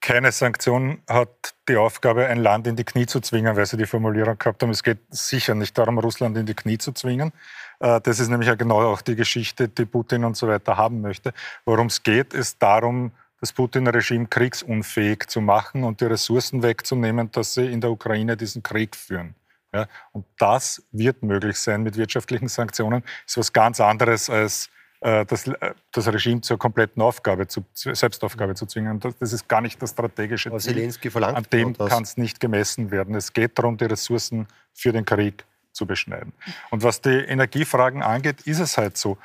[0.00, 3.86] keine Sanktion hat die Aufgabe, ein Land in die Knie zu zwingen, weil Sie die
[3.86, 4.70] Formulierung gehabt haben.
[4.70, 7.32] Es geht sicher nicht darum, Russland in die Knie zu zwingen.
[7.80, 11.32] Äh, das ist nämlich genau auch die Geschichte, die Putin und so weiter haben möchte.
[11.64, 17.54] Worum es geht, ist darum, das Putin-Regime kriegsunfähig zu machen und die Ressourcen wegzunehmen, dass
[17.54, 19.34] sie in der Ukraine diesen Krieg führen.
[19.72, 23.02] Ja, und das wird möglich sein mit wirtschaftlichen Sanktionen.
[23.26, 24.70] Ist was ganz anderes als
[25.00, 28.98] äh, das, äh, das, Regime zur kompletten Aufgabe, zu, zur Selbstaufgabe zu zwingen.
[28.98, 30.90] Das, das, ist gar nicht das strategische Aber Ziel.
[31.10, 33.14] Verlangt An dem kann es nicht gemessen werden.
[33.14, 36.32] Es geht darum, die Ressourcen für den Krieg zu beschneiden.
[36.70, 39.18] Und was die Energiefragen angeht, ist es halt so.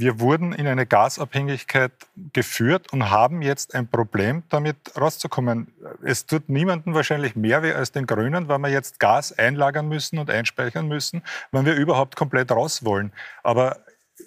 [0.00, 1.90] Wir wurden in eine Gasabhängigkeit
[2.32, 5.74] geführt und haben jetzt ein Problem, damit rauszukommen.
[6.04, 10.20] Es tut niemandem wahrscheinlich mehr weh als den Grünen, weil wir jetzt Gas einlagern müssen
[10.20, 13.10] und einspeichern müssen, wenn wir überhaupt komplett raus wollen.
[13.42, 13.78] Aber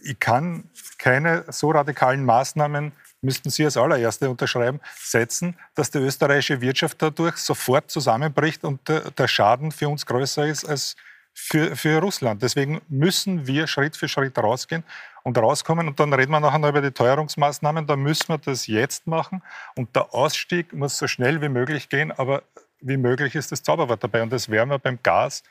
[0.03, 0.65] ich kann
[0.97, 7.37] keine so radikalen Maßnahmen müssten Sie als allererste unterschreiben, setzen, dass die österreichische Wirtschaft dadurch
[7.37, 10.97] sofort zusammenbricht und der Schaden für uns größer ist als
[11.33, 12.41] für, für Russland.
[12.41, 14.83] Deswegen müssen wir Schritt für Schritt rausgehen
[15.23, 15.87] und rauskommen.
[15.87, 17.87] Und dann reden wir nachher noch über die Teuerungsmaßnahmen.
[17.87, 19.41] Da müssen wir das jetzt machen.
[19.75, 22.11] Und der Ausstieg muss so schnell wie möglich gehen.
[22.11, 22.43] Aber
[22.79, 24.23] wie möglich ist das Zauberwort dabei?
[24.23, 25.43] Und das werden wir beim Gas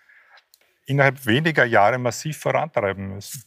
[0.87, 3.45] innerhalb weniger Jahre massiv vorantreiben müssen.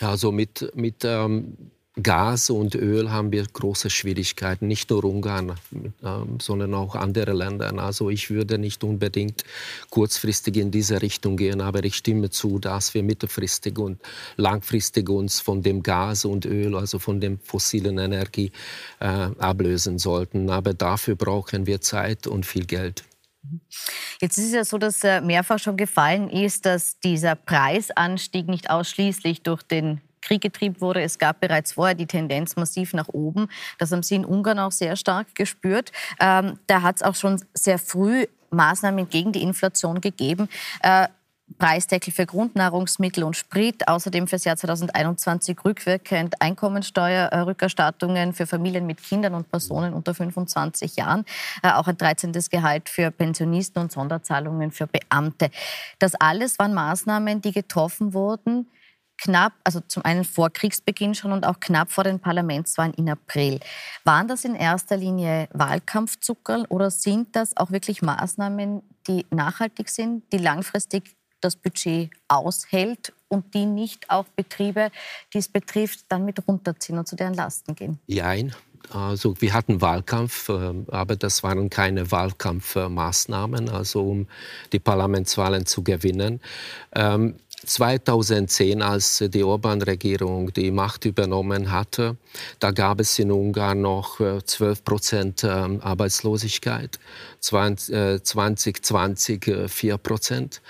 [0.00, 1.70] Ja, also mit, mit ähm,
[2.02, 7.72] Gas und Öl haben wir große Schwierigkeiten, nicht nur Ungarn, ähm, sondern auch andere Länder.
[7.78, 9.44] Also ich würde nicht unbedingt
[9.90, 14.00] kurzfristig in diese Richtung gehen, aber ich stimme zu, dass wir mittelfristig und
[14.36, 18.52] langfristig uns von dem Gas und Öl, also von dem fossilen Energie
[19.00, 20.50] äh, ablösen sollten.
[20.50, 23.04] Aber dafür brauchen wir Zeit und viel Geld.
[24.20, 28.70] Jetzt ist es ja so, dass äh, mehrfach schon gefallen ist, dass dieser Preisanstieg nicht
[28.70, 31.02] ausschließlich durch den Krieg getrieben wurde.
[31.02, 33.48] Es gab bereits vorher die Tendenz massiv nach oben.
[33.78, 35.92] Das haben Sie in Ungarn auch sehr stark gespürt.
[36.20, 40.48] Ähm, da hat es auch schon sehr früh Maßnahmen gegen die Inflation gegeben.
[40.82, 41.08] Äh,
[41.58, 49.34] Preisdeckel für Grundnahrungsmittel und Sprit, außerdem fürs Jahr 2021 rückwirkend Einkommensteuerrückerstattungen für Familien mit Kindern
[49.34, 51.24] und Personen unter 25 Jahren,
[51.62, 52.32] äh, auch ein 13.
[52.50, 55.50] Gehalt für Pensionisten und Sonderzahlungen für Beamte.
[55.98, 58.68] Das alles waren Maßnahmen, die getroffen wurden,
[59.22, 63.60] knapp, also zum einen vor Kriegsbeginn schon und auch knapp vor den Parlamentswahlen in April.
[64.04, 70.24] Waren das in erster Linie Wahlkampfzuckerl oder sind das auch wirklich Maßnahmen, die nachhaltig sind,
[70.32, 74.90] die langfristig das Budget aushält und die nicht auch Betriebe,
[75.32, 77.98] die es betrifft, dann mit runterziehen und zu deren Lasten gehen?
[78.06, 78.54] Jein.
[78.92, 84.26] Also wir hatten Wahlkampf, äh, aber das waren keine Wahlkampfmaßnahmen, also um
[84.72, 86.40] die Parlamentswahlen zu gewinnen.
[87.64, 92.16] 2010, ähm, als die Orban-Regierung die Macht übernommen hatte,
[92.58, 96.98] da gab es in Ungarn noch 12 äh, Prozent ähm, Arbeitslosigkeit,
[97.40, 100.62] 2020 4 äh, Prozent.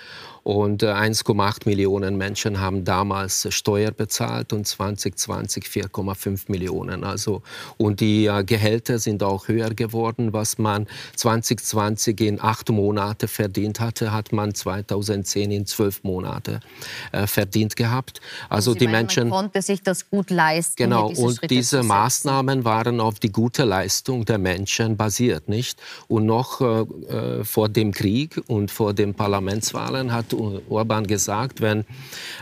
[0.50, 7.04] Und 1,8 äh, Millionen Menschen haben damals Steuer bezahlt und 2020 4,5 Millionen.
[7.04, 7.42] Also,
[7.76, 10.32] und die äh, Gehälter sind auch höher geworden.
[10.32, 16.58] Was man 2020 in acht Monate verdient hatte, hat man 2010 in zwölf Monate
[17.12, 18.20] äh, verdient gehabt.
[18.48, 20.82] Also die meinen, Menschen man konnte sich das gut leisten.
[20.82, 21.10] Genau.
[21.10, 25.80] Diese und Schritte diese Maßnahmen waren auf die gute Leistung der Menschen basiert, nicht?
[26.08, 31.84] Und noch äh, vor dem Krieg und vor den Parlamentswahlen hat Orban gesagt, wenn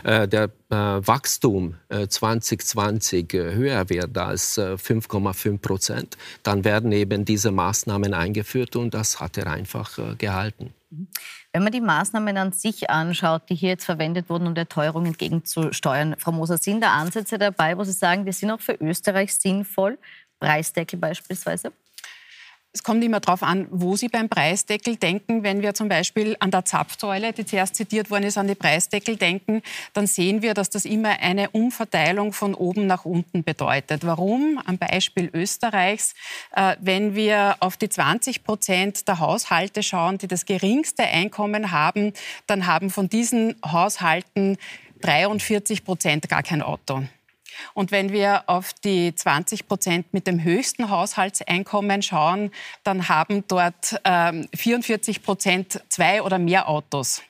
[0.03, 6.91] äh, der äh, Wachstum äh, 2020 äh, höher wird als 5,5 äh, Prozent, dann werden
[6.91, 10.73] eben diese Maßnahmen eingeführt und das hat er einfach äh, gehalten.
[11.53, 15.05] Wenn man die Maßnahmen an sich anschaut, die hier jetzt verwendet wurden, um der Teuerung
[15.05, 19.33] entgegenzusteuern, Frau Moser, sind da Ansätze dabei, wo Sie sagen, die sind auch für Österreich
[19.35, 19.97] sinnvoll?
[20.39, 21.71] Preisdeckel beispielsweise?
[22.71, 25.41] Es kommt immer darauf an, wo Sie beim Preisdeckel denken.
[25.41, 29.15] Wenn wir zum Beispiel an der Zapfsäule, die zuerst zitiert worden ist, an die Preisdeckel
[29.15, 34.05] denken, dann sehen wir, dass das immer eine Umverteilung von oben nach unten bedeutet.
[34.05, 34.61] Warum?
[34.63, 36.13] Am Beispiel Österreichs,
[36.55, 42.13] äh, wenn wir auf die 20 Prozent der Haushalte schauen, die das geringste Einkommen haben,
[42.45, 44.57] dann haben von diesen Haushalten
[45.01, 47.01] 43 Prozent gar kein Auto.
[47.73, 52.51] Und wenn wir auf die 20 Prozent mit dem höchsten Haushaltseinkommen schauen,
[52.83, 57.21] dann haben dort ähm, 44 Prozent zwei oder mehr Autos.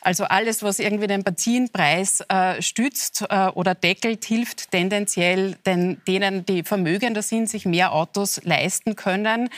[0.00, 6.44] Also alles, was irgendwie den Benzinpreis äh, stützt äh, oder deckelt, hilft tendenziell den, denen,
[6.44, 9.48] die vermögender sind, sich mehr Autos leisten können.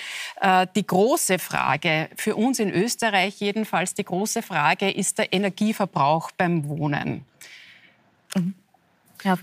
[0.41, 6.31] Äh, die große Frage, für uns in Österreich jedenfalls, die große Frage ist der Energieverbrauch
[6.33, 7.25] beim Wohnen.
[8.35, 8.55] Mhm.
[9.23, 9.37] Ja,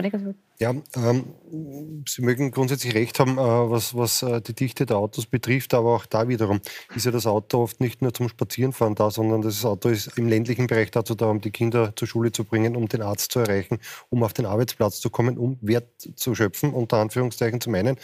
[0.62, 5.26] ja, ähm, Sie mögen grundsätzlich recht haben, äh, was, was äh, die Dichte der Autos
[5.26, 6.62] betrifft, aber auch da wiederum
[6.96, 10.28] ist ja das Auto oft nicht nur zum Spazierenfahren da, sondern das Auto ist im
[10.28, 13.40] ländlichen Bereich dazu da, um die Kinder zur Schule zu bringen, um den Arzt zu
[13.40, 17.98] erreichen, um auf den Arbeitsplatz zu kommen, um Wert zu schöpfen, unter Anführungszeichen zu meinen.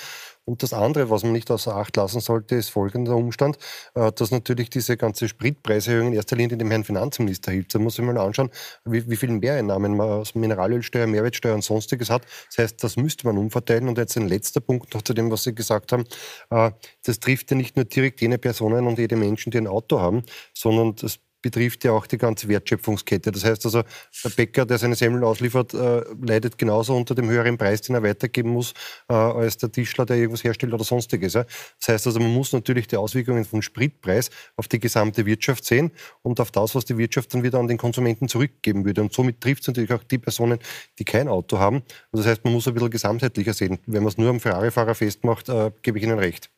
[0.48, 3.58] Und das andere, was man nicht außer Acht lassen sollte, ist folgender Umstand,
[3.96, 7.76] äh, dass natürlich diese ganze Spritpreiserhöhung in erster Linie dem Herrn Finanzminister hilft.
[7.76, 8.50] Da muss ich mal anschauen,
[8.86, 12.24] wie, wie viel Mehreinnahmen man aus Mineralölsteuer, Mehrwertsteuer und sonstiges hat.
[12.48, 13.90] Das heißt, das müsste man umverteilen.
[13.90, 16.06] Und jetzt ein letzter Punkt noch zu dem, was Sie gesagt haben.
[16.50, 16.72] Äh,
[17.04, 20.24] das trifft ja nicht nur direkt jene Personen und jede Menschen, die ein Auto haben,
[20.54, 23.32] sondern das betrifft ja auch die ganze Wertschöpfungskette.
[23.32, 23.84] Das heißt also,
[24.24, 28.04] der Bäcker, der seine Semmeln ausliefert, äh, leidet genauso unter dem höheren Preis, den er
[28.04, 28.74] weitergeben muss,
[29.10, 31.34] äh, als der Tischler, der irgendwas herstellt oder sonstiges.
[31.34, 31.46] Ja.
[31.80, 35.92] Das heißt also, man muss natürlich die Auswirkungen vom Spritpreis auf die gesamte Wirtschaft sehen
[36.22, 39.02] und auf das, was die Wirtschaft dann wieder an den Konsumenten zurückgeben würde.
[39.02, 40.60] Und somit trifft es natürlich auch die Personen,
[41.00, 41.84] die kein Auto haben.
[42.12, 43.80] Also das heißt, man muss ein bisschen gesamtheitlicher sehen.
[43.86, 46.50] Wenn man es nur am Ferrari-Fahrer festmacht, äh, gebe ich Ihnen recht.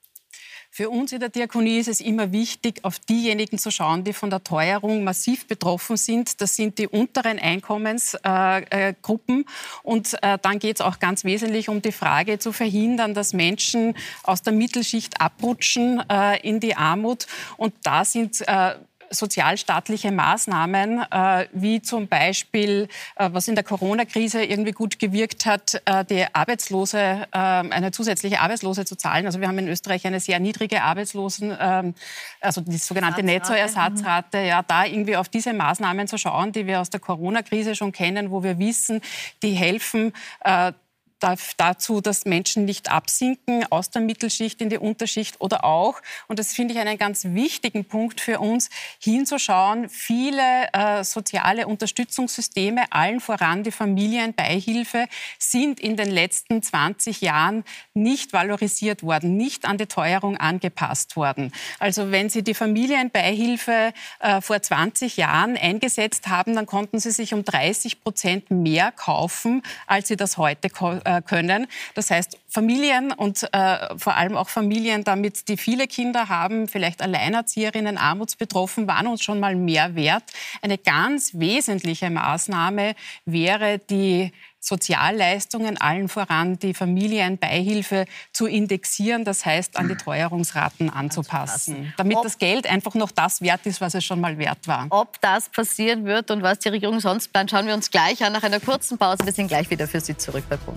[0.72, 4.30] Für uns in der Diakonie ist es immer wichtig, auf diejenigen zu schauen, die von
[4.30, 6.42] der Teuerung massiv betroffen sind.
[6.42, 9.46] Das sind die unteren Einkommensgruppen.
[9.82, 13.96] Und äh, dann geht es auch ganz wesentlich um die Frage zu verhindern, dass Menschen
[14.24, 17.26] aus der Mittelschicht abrutschen äh, in die Armut.
[17.58, 18.76] Und da sind äh,
[19.12, 25.82] sozialstaatliche Maßnahmen, äh, wie zum Beispiel, äh, was in der Corona-Krise irgendwie gut gewirkt hat,
[25.86, 29.26] äh, die Arbeitslose, äh, eine zusätzliche Arbeitslose zu zahlen.
[29.26, 31.96] Also wir haben in Österreich eine sehr niedrige Arbeitslosen, ähm,
[32.42, 34.40] also die sogenannte Nettoersatzrate.
[34.40, 38.32] Ja, da irgendwie auf diese Maßnahmen zu schauen, die wir aus der Corona-Krise schon kennen,
[38.32, 39.02] wo wir wissen,
[39.44, 40.74] die helfen, äh,
[41.20, 46.54] dazu, dass Menschen nicht absinken aus der Mittelschicht in die Unterschicht oder auch, und das
[46.54, 53.64] finde ich einen ganz wichtigen Punkt für uns, hinzuschauen, viele äh, soziale Unterstützungssysteme, allen voran
[53.64, 60.38] die Familienbeihilfe, sind in den letzten 20 Jahren nicht valorisiert worden, nicht an die Teuerung
[60.38, 61.52] angepasst worden.
[61.80, 67.34] Also wenn Sie die Familienbeihilfe äh, vor 20 Jahren eingesetzt haben, dann konnten Sie sich
[67.34, 70.70] um 30 Prozent mehr kaufen, als Sie das heute
[71.10, 71.66] äh, können.
[71.96, 77.02] Das heißt, Familien und äh, vor allem auch Familien damit, die viele Kinder haben, vielleicht
[77.02, 80.24] Alleinerzieherinnen, armutsbetroffen, waren uns schon mal mehr wert.
[80.62, 82.94] Eine ganz wesentliche Maßnahme
[83.26, 91.94] wäre die Sozialleistungen, allen voran die Familienbeihilfe, zu indexieren, das heißt an die Teuerungsraten anzupassen,
[91.98, 94.88] damit ob, das Geld einfach noch das wert ist, was es schon mal wert war.
[94.90, 98.34] Ob das passieren wird und was die Regierung sonst plant, schauen wir uns gleich an
[98.34, 99.26] nach einer kurzen Pause.
[99.26, 100.74] Wir sind gleich wieder für Sie zurück bei Pro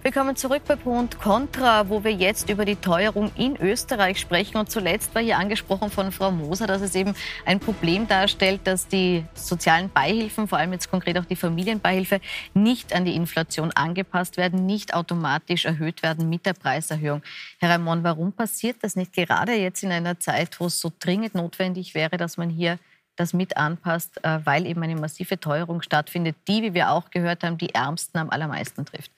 [0.00, 0.04] Contra.
[0.04, 4.56] Willkommen zurück bei Pro und Contra, wo wir jetzt über die Teuerung in Österreich sprechen.
[4.56, 8.88] Und zuletzt war hier angesprochen von Frau Moser, dass es eben ein Problem darstellt, dass
[8.88, 12.20] die sozialen Beihilfen, vor allem jetzt konkret auch die Familienbeihilfe,
[12.54, 17.22] nicht an die Inflation angepasst werden, nicht automatisch erhöht werden mit der Preiserhöhung.
[17.58, 21.34] Herr Raimond, warum passiert das nicht gerade jetzt in einer Zeit, wo es so dringend
[21.34, 22.78] notwendig wäre, dass man hier
[23.16, 27.42] das mit anpasst, äh, weil eben eine massive Teuerung stattfindet, die, wie wir auch gehört
[27.42, 29.10] haben, die Ärmsten am allermeisten trifft?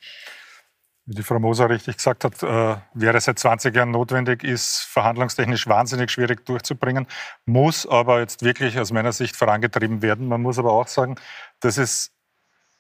[1.05, 5.67] Wie die Frau Moser richtig gesagt hat, äh, wäre seit 20 Jahren notwendig, ist verhandlungstechnisch
[5.67, 7.07] wahnsinnig schwierig durchzubringen,
[7.45, 10.29] muss aber jetzt wirklich aus meiner Sicht vorangetrieben werden.
[10.29, 11.17] Man muss aber auch sagen,
[11.59, 12.13] dass es,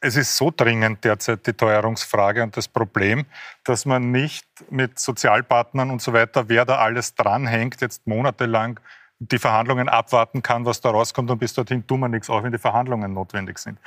[0.01, 3.27] es ist so dringend derzeit die Teuerungsfrage und das Problem,
[3.65, 8.79] dass man nicht mit Sozialpartnern und so weiter, wer da alles dranhängt, jetzt monatelang
[9.19, 12.53] die Verhandlungen abwarten kann, was da rauskommt und bis dorthin tun wir nichts, auch wenn
[12.53, 13.79] die Verhandlungen notwendig sind.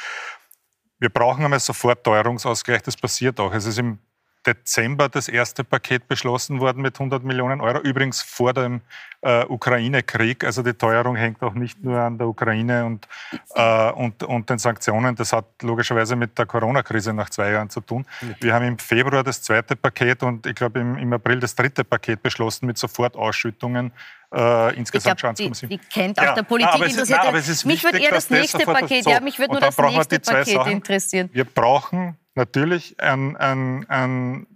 [0.99, 3.53] Wir brauchen einmal sofort Teuerungsausgleich, das passiert auch.
[3.53, 3.99] Es ist im
[4.45, 7.79] Dezember das erste Paket beschlossen worden mit 100 Millionen Euro.
[7.79, 8.81] Übrigens vor dem
[9.21, 10.43] äh, Ukraine-Krieg.
[10.43, 13.07] Also die Teuerung hängt auch nicht nur an der Ukraine und,
[13.55, 15.15] äh, und, und den Sanktionen.
[15.15, 18.05] Das hat logischerweise mit der Corona-Krise nach zwei Jahren zu tun.
[18.39, 21.83] Wir haben im Februar das zweite Paket und ich glaube im, im April das dritte
[21.83, 23.91] Paket beschlossen mit Sofortausschüttungen
[24.33, 26.33] äh, insgesamt ich glaub, die, die kennt auch ja.
[26.33, 27.19] der Politik na, interessiert.
[27.47, 29.09] Ist, na, mich wichtig, würde eher das nächste das Paket, so.
[29.11, 30.71] ja, mich würde nur das nächste Paket Sachen.
[30.71, 31.29] interessieren.
[31.31, 34.47] Wir brauchen natürlich ein, ein, ein,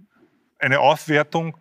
[0.60, 1.58] eine Aufwertung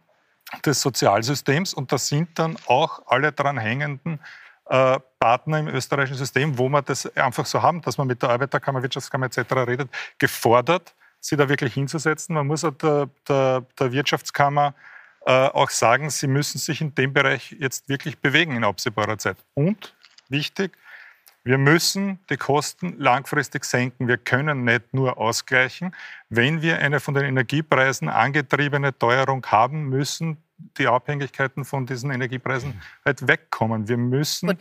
[0.64, 4.20] des Sozialsystems und da sind dann auch alle dran hängenden
[4.66, 8.30] äh, Partner im österreichischen System, wo man das einfach so haben, dass man mit der
[8.30, 9.38] Arbeiterkammer, Wirtschaftskammer etc.
[9.66, 12.34] redet, gefordert, sie da wirklich hinzusetzen.
[12.34, 14.74] Man muss der, der, der Wirtschaftskammer
[15.26, 19.36] äh, auch sagen, sie müssen sich in dem Bereich jetzt wirklich bewegen in absehbarer Zeit.
[19.54, 19.94] Und
[20.28, 20.76] wichtig,
[21.48, 24.06] wir müssen die Kosten langfristig senken.
[24.06, 25.96] Wir können nicht nur ausgleichen.
[26.28, 30.36] Wenn wir eine von den Energiepreisen angetriebene Teuerung haben, müssen
[30.76, 33.88] die Abhängigkeiten von diesen Energiepreisen halt wegkommen.
[33.88, 34.58] Wir müssen Gut.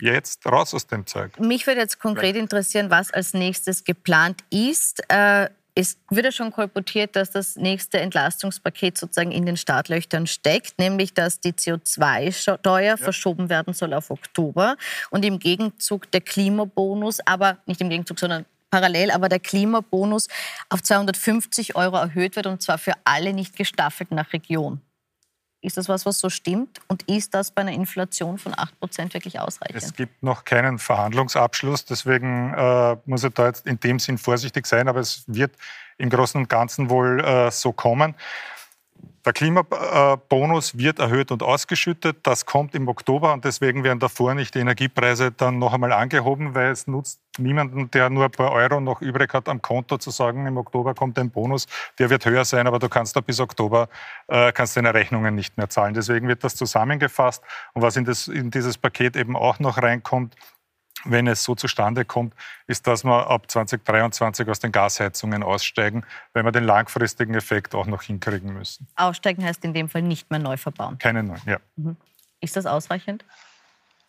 [0.00, 1.36] jetzt raus aus dem Zeug.
[1.40, 5.02] Mich würde jetzt konkret interessieren, was als nächstes geplant ist.
[5.08, 10.78] Äh, es wird ja schon kolportiert, dass das nächste Entlastungspaket sozusagen in den Startlöchern steckt,
[10.78, 12.96] nämlich dass die CO2-Steuer ja.
[12.98, 14.76] verschoben werden soll auf Oktober
[15.08, 20.28] und im Gegenzug der Klimabonus, aber nicht im Gegenzug, sondern parallel, aber der Klimabonus
[20.68, 24.82] auf 250 Euro erhöht wird und zwar für alle nicht gestaffelt nach Region.
[25.62, 26.80] Ist das was, was so stimmt?
[26.88, 29.82] Und ist das bei einer Inflation von 8 Prozent wirklich ausreichend?
[29.82, 31.84] Es gibt noch keinen Verhandlungsabschluss.
[31.84, 34.88] Deswegen äh, muss er da jetzt in dem Sinn vorsichtig sein.
[34.88, 35.52] Aber es wird
[35.98, 38.14] im Großen und Ganzen wohl äh, so kommen.
[39.26, 42.18] Der Klimabonus wird erhöht und ausgeschüttet.
[42.22, 46.54] Das kommt im Oktober und deswegen werden davor nicht die Energiepreise dann noch einmal angehoben,
[46.54, 50.10] weil es nutzt niemanden, der nur ein paar Euro noch übrig hat am Konto, zu
[50.10, 51.66] sagen, im Oktober kommt ein Bonus,
[51.98, 53.88] der wird höher sein, aber du kannst da bis Oktober
[54.28, 55.92] äh, kannst deine Rechnungen nicht mehr zahlen.
[55.92, 57.42] Deswegen wird das zusammengefasst.
[57.74, 60.34] Und was in, das, in dieses Paket eben auch noch reinkommt,
[61.04, 62.34] wenn es so zustande kommt,
[62.66, 67.86] ist, dass wir ab 2023 aus den Gasheizungen aussteigen, weil wir den langfristigen Effekt auch
[67.86, 68.86] noch hinkriegen müssen.
[68.96, 70.98] Aussteigen heißt in dem Fall nicht mehr neu verbauen?
[70.98, 71.58] Keine neuen, ja.
[71.76, 71.96] Mhm.
[72.40, 73.24] Ist das ausreichend?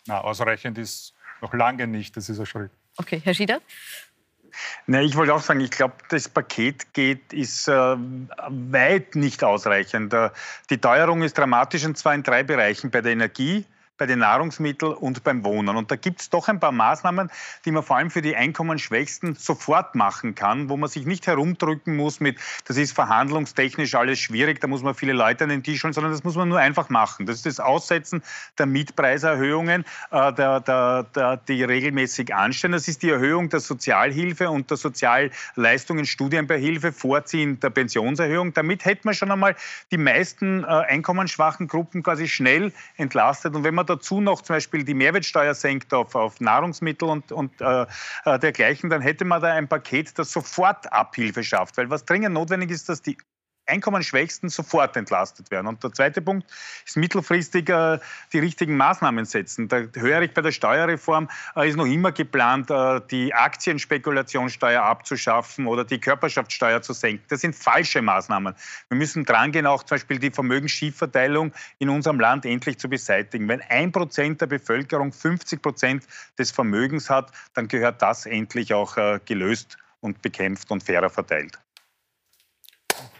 [0.07, 2.15] Na, ausreichend ist noch lange nicht.
[2.15, 2.71] Das ist ein Schritt.
[2.97, 3.61] Okay, Herr Schieder?
[4.85, 10.13] Nee, ich wollte auch sagen, ich glaube, das Paket geht, ist äh, weit nicht ausreichend.
[10.13, 10.29] Äh,
[10.69, 12.91] die Teuerung ist dramatisch und zwar in drei Bereichen.
[12.91, 13.65] Bei der Energie,
[14.01, 15.75] bei den Nahrungsmitteln und beim Wohnen.
[15.75, 17.29] Und da gibt es doch ein paar Maßnahmen,
[17.65, 21.95] die man vor allem für die Einkommensschwächsten sofort machen kann, wo man sich nicht herumdrücken
[21.97, 25.83] muss mit, das ist verhandlungstechnisch alles schwierig, da muss man viele Leute an den Tisch
[25.83, 27.27] holen, sondern das muss man nur einfach machen.
[27.27, 28.23] Das ist das Aussetzen
[28.57, 32.71] der Mietpreiserhöhungen, äh, der, der, der, die regelmäßig anstehen.
[32.71, 38.51] Das ist die Erhöhung der Sozialhilfe und der Sozialleistungen, Studienbeihilfe, Vorziehen der Pensionserhöhung.
[38.53, 39.55] Damit hätte man schon einmal
[39.91, 43.53] die meisten äh, einkommensschwachen Gruppen quasi schnell entlastet.
[43.53, 47.59] Und wenn man dazu noch zum Beispiel die Mehrwertsteuer senkt auf, auf Nahrungsmittel und, und
[47.61, 47.85] äh,
[48.25, 51.77] äh, dergleichen, dann hätte man da ein Paket, das sofort Abhilfe schafft.
[51.77, 53.17] Weil was dringend notwendig ist, dass die
[53.65, 55.67] Einkommensschwächsten sofort entlastet werden.
[55.67, 56.45] Und der zweite Punkt
[56.85, 57.99] ist mittelfristig äh,
[58.33, 59.67] die richtigen Maßnahmen setzen.
[59.67, 65.67] Da höre ich bei der Steuerreform, äh, ist noch immer geplant, äh, die Aktienspekulationssteuer abzuschaffen
[65.67, 67.23] oder die Körperschaftssteuer zu senken.
[67.29, 68.55] Das sind falsche Maßnahmen.
[68.89, 73.47] Wir müssen drangehen, auch zum Beispiel die Vermögensschiefverteilung in unserem Land endlich zu beseitigen.
[73.47, 76.07] Wenn ein Prozent der Bevölkerung 50 Prozent
[76.37, 81.59] des Vermögens hat, dann gehört das endlich auch äh, gelöst und bekämpft und fairer verteilt.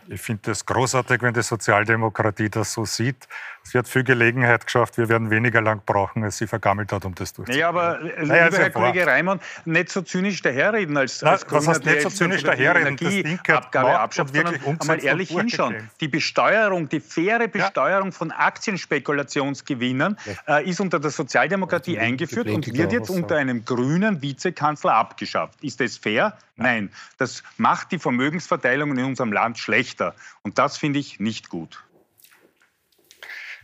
[0.08, 3.28] Ich finde es großartig, wenn die Sozialdemokratie das so sieht.
[3.64, 4.98] Sie hat viel Gelegenheit geschafft.
[4.98, 7.60] Wir werden weniger lang brauchen, als sie vergammelt hat, um das durchzuführen.
[7.60, 11.58] Ja, aber äh, naja, lieber Herr Kollege Reimann, nicht so zynisch daherreden als, als Na,
[11.58, 12.98] Was heißt nicht so zynisch daherreden?
[12.98, 15.90] Das Ding Abgabe abschafft, wirklich einmal ehrlich hinschauen.
[16.00, 18.12] Die Besteuerung, die faire Besteuerung ja.
[18.12, 24.22] von Aktienspekulationsgewinnen äh, ist unter der Sozialdemokratie ja, eingeführt und wird jetzt unter einem grünen
[24.22, 25.64] Vizekanzler abgeschafft.
[25.64, 26.38] Ist das fair?
[26.62, 26.92] Nein.
[27.18, 29.58] Das macht die Vermögensverteilung in unserem Land
[29.92, 30.16] schlechter.
[30.44, 31.84] Und das finde ich nicht gut.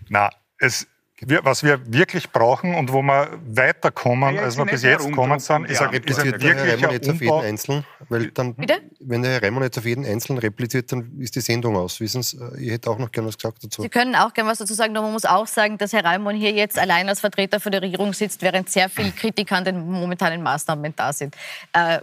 [0.09, 0.87] Na, es,
[1.19, 5.39] wir, was wir wirklich brauchen und wo wir weiterkommen, ja, als wir bis jetzt gekommen
[5.39, 8.81] sind, ist, ein, ist ein wirklicher jetzt auf jeden Einzelnen, weil dann, Bitte?
[8.99, 11.99] wenn der Herr Reimann jetzt auf jeden Einzelnen repliziert, dann ist die Sendung aus.
[11.99, 13.81] Wissen Sie, äh, ich hätte auch noch gerne was gesagt dazu.
[13.81, 16.35] Sie können auch gerne was dazu sagen, aber man muss auch sagen, dass Herr Reimann
[16.35, 19.89] hier jetzt allein als Vertreter für die Regierung sitzt, während sehr viele Kritiker an den
[19.89, 21.35] momentanen Maßnahmen da sind.
[21.73, 21.99] Äh,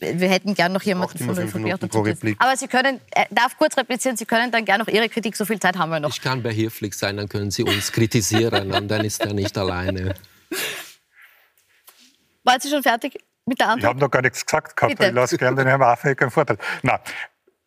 [0.00, 2.06] wir hätten gern noch jemanden von der ÖVP dazu.
[2.38, 5.44] Aber Sie können, äh, darf kurz replizieren, Sie können dann gerne noch Ihre Kritik, so
[5.44, 6.10] viel Zeit haben wir noch.
[6.10, 10.14] Ich kann behilflich sein, dann können Sie uns kritisieren und dann ist er nicht alleine.
[12.44, 13.82] Waren Sie schon fertig mit der Antwort?
[13.82, 15.08] Ich habe noch gar nichts gesagt gehabt, Bitte.
[15.08, 16.58] ich lasse gerne den Herrn Affeck einen Vorteil.
[16.82, 16.98] Nein,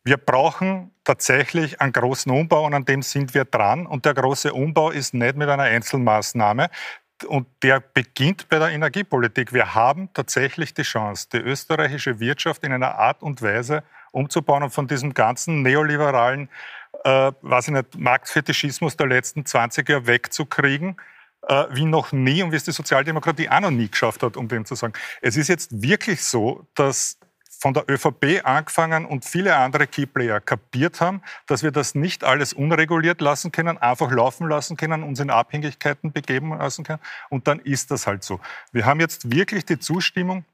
[0.04, 3.86] wir brauchen tatsächlich einen großen Umbau und an dem sind wir dran.
[3.86, 6.70] Und der große Umbau ist nicht mit einer Einzelmaßnahme
[7.26, 9.54] und der beginnt bei der Energiepolitik.
[9.54, 14.70] Wir haben tatsächlich die Chance, die österreichische Wirtschaft in einer Art und Weise umzubauen und
[14.72, 16.50] von diesem ganzen neoliberalen,
[17.04, 20.98] äh, weiß ich nicht, Marktfetischismus der letzten 20 Jahre wegzukriegen,
[21.48, 24.48] äh, wie noch nie und wie es die Sozialdemokratie auch noch nie geschafft hat, um
[24.48, 24.94] dem zu sagen.
[25.22, 27.20] Es ist jetzt wirklich so, dass
[27.60, 32.54] von der ÖVP angefangen und viele andere Keyplayer kapiert haben, dass wir das nicht alles
[32.54, 37.02] unreguliert lassen können, einfach laufen lassen können, uns in Abhängigkeiten begeben lassen können.
[37.30, 38.40] Und dann ist das halt so.
[38.72, 40.46] Wir haben jetzt wirklich die Zustimmung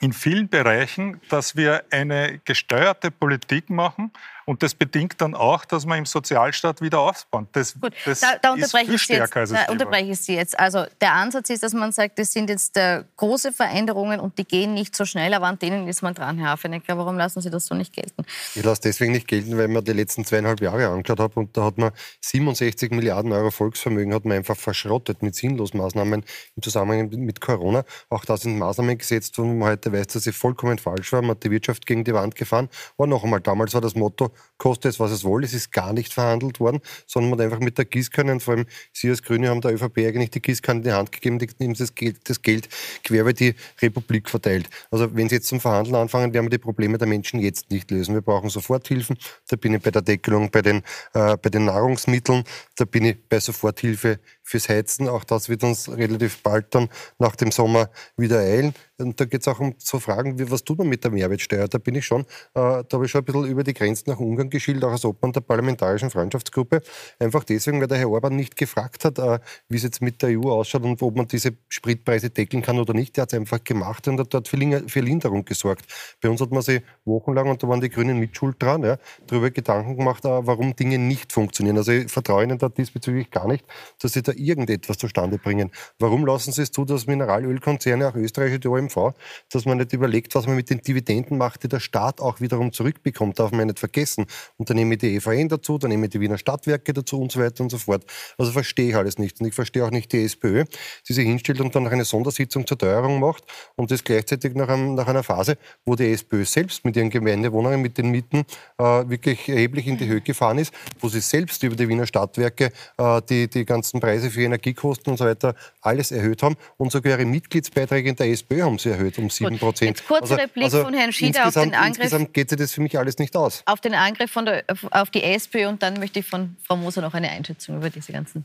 [0.00, 4.12] in vielen Bereichen, dass wir eine gesteuerte Politik machen,
[4.46, 7.48] und das bedingt dann auch, dass man im Sozialstaat wieder aufbaut.
[7.52, 10.34] Das, Gut, das da, da unterbreche ist viel stärker jetzt, als da unterbreche ich Sie
[10.34, 10.58] jetzt.
[10.58, 14.44] Also der Ansatz ist, dass man sagt, das sind jetzt äh, große Veränderungen und die
[14.44, 16.98] gehen nicht so schnell, aber an denen ist man dran, Herr Affenecker.
[16.98, 18.24] Warum lassen Sie das so nicht gelten?
[18.54, 21.64] Ich lasse deswegen nicht gelten, weil man die letzten zweieinhalb Jahre angeschaut hat und da
[21.64, 26.24] hat man 67 Milliarden Euro Volksvermögen hat man einfach verschrottet mit sinnlosen Maßnahmen
[26.56, 27.84] im Zusammenhang mit Corona.
[28.10, 31.26] Auch da sind Maßnahmen gesetzt, wo man heute weiß, dass sie vollkommen falsch waren.
[31.26, 32.68] Man hat die Wirtschaft gegen die Wand gefahren.
[32.96, 35.44] Aber noch einmal, damals war das Motto, koste es, was es wolle.
[35.44, 38.66] Es ist gar nicht verhandelt worden, sondern man hat einfach mit der Gießkanne, vor allem
[38.92, 41.74] Sie als Grüne haben der ÖVP eigentlich die Gießkanne in die Hand gegeben, die nehmen
[41.74, 42.68] das Geld, das Geld
[43.02, 44.68] quer über die Republik verteilt.
[44.90, 47.90] Also wenn Sie jetzt zum Verhandeln anfangen, werden wir die Probleme der Menschen jetzt nicht
[47.90, 48.14] lösen.
[48.14, 49.18] Wir brauchen Soforthilfen.
[49.48, 50.82] Da bin ich bei der Deckelung bei den,
[51.12, 52.44] äh, bei den Nahrungsmitteln.
[52.76, 55.08] Da bin ich bei Soforthilfe fürs Heizen.
[55.08, 58.74] Auch das wird uns relativ bald dann nach dem Sommer wieder eilen.
[58.98, 61.66] Und da geht es auch um so Fragen, wie, was tut man mit der Mehrwertsteuer?
[61.66, 62.24] Da bin ich schon, äh,
[62.54, 65.32] da habe ich schon ein bisschen über die Grenzen nach Ungarn geschildert, auch als Obmann
[65.32, 66.82] der parlamentarischen Freundschaftsgruppe.
[67.18, 70.38] Einfach deswegen, weil der Herr Orban nicht gefragt hat, äh, wie es jetzt mit der
[70.38, 73.16] EU ausschaut und ob man diese Spritpreise deckeln kann oder nicht.
[73.16, 75.86] Der hat es einfach gemacht und hat dort für, Linderung gesorgt.
[76.20, 78.98] Bei uns hat man sich wochenlang, und da waren die Grünen mit Schuld dran, ja,
[79.26, 81.76] darüber Gedanken gemacht, äh, warum Dinge nicht funktionieren.
[81.76, 83.64] Also ich vertraue Ihnen da diesbezüglich gar nicht,
[84.00, 85.70] dass Sie da irgendetwas zustande bringen.
[85.98, 89.14] Warum lassen Sie es zu, dass Mineralölkonzerne, auch österreichische OMV,
[89.50, 92.72] dass man nicht überlegt, was man mit den Dividenden macht, die der Staat auch wiederum
[92.72, 94.13] zurückbekommt, darf man nicht vergessen.
[94.18, 97.32] Und dann nehme ich die EVN dazu, dann nehme ich die Wiener Stadtwerke dazu und
[97.32, 98.04] so weiter und so fort.
[98.38, 99.40] Also verstehe ich alles nicht.
[99.40, 100.64] Und ich verstehe auch nicht die SPÖ,
[101.08, 103.44] die sich hinstellt und dann noch eine Sondersitzung zur Teuerung macht
[103.76, 107.80] und das gleichzeitig nach, einem, nach einer Phase, wo die SPÖ selbst mit ihren Gemeindewohnungen,
[107.80, 108.44] mit den Mieten
[108.78, 112.72] äh, wirklich erheblich in die Höhe gefahren ist, wo sie selbst über die Wiener Stadtwerke
[112.98, 117.18] äh, die, die ganzen Preise für Energiekosten und so weiter alles erhöht haben und sogar
[117.18, 120.06] ihre Mitgliedsbeiträge in der SPÖ haben sie erhöht um 7 Prozent.
[120.06, 122.04] Kurzer also, Blick also von Herrn Schieder auf den Angriff.
[122.04, 123.62] Insgesamt geht sich das für mich alles nicht aus.
[123.66, 127.14] Auf den Angriff der, auf die SPÖ und dann möchte ich von Frau Moser noch
[127.14, 128.44] eine Einschätzung über diese ganzen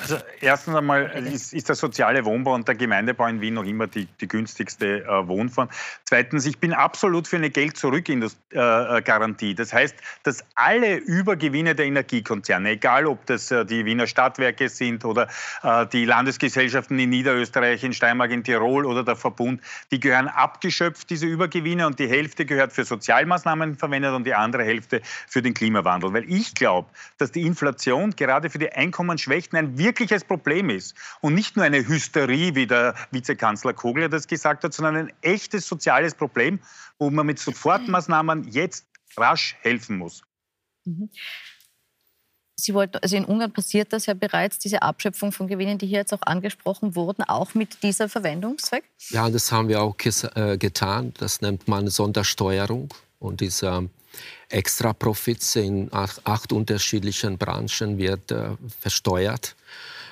[0.00, 3.86] Also erstens einmal ist, ist, der soziale Wohnbau und der Gemeindebau in Wien noch immer
[3.86, 5.68] die, die günstigste äh, Wohnform.
[6.04, 9.50] Zweitens, ich bin absolut für eine Geld-Zurück-Garantie.
[9.50, 14.68] Äh, das heißt, dass alle Übergewinne der Energiekonzerne, egal ob das äh, die Wiener Stadtwerke
[14.68, 15.28] sind oder
[15.62, 21.10] äh, die Landesgesellschaften in Niederösterreich, in Steiermark, in Tirol oder der Verbund, die gehören abgeschöpft,
[21.10, 25.54] diese Übergewinne, und die Hälfte gehört für Sozialmaßnahmen verwendet und die andere Hälfte für den
[25.54, 26.12] Klimawandel.
[26.12, 31.34] Weil ich glaube, dass die Inflation gerade für die Einkommensschwächten ein wirkliches Problem ist und
[31.34, 36.14] nicht nur eine Hysterie, wie der Vizekanzler Kogler das gesagt hat, sondern ein echtes soziales
[36.14, 36.60] Problem,
[36.98, 40.22] wo man mit Sofortmaßnahmen jetzt rasch helfen muss.
[40.84, 41.10] Mhm.
[42.60, 46.00] Sie wollten, also in Ungarn passiert das ja bereits, diese Abschöpfung von Gewinnen, die hier
[46.00, 48.82] jetzt auch angesprochen wurden, auch mit dieser Verwendungszweck?
[49.10, 49.94] Ja, das haben wir auch
[50.34, 51.14] äh, getan.
[51.18, 52.88] Das nennt man Sondersteuerung.
[53.20, 53.84] Und dieser
[54.48, 58.50] Extraprofits in acht, acht unterschiedlichen Branchen wird äh,
[58.80, 59.54] versteuert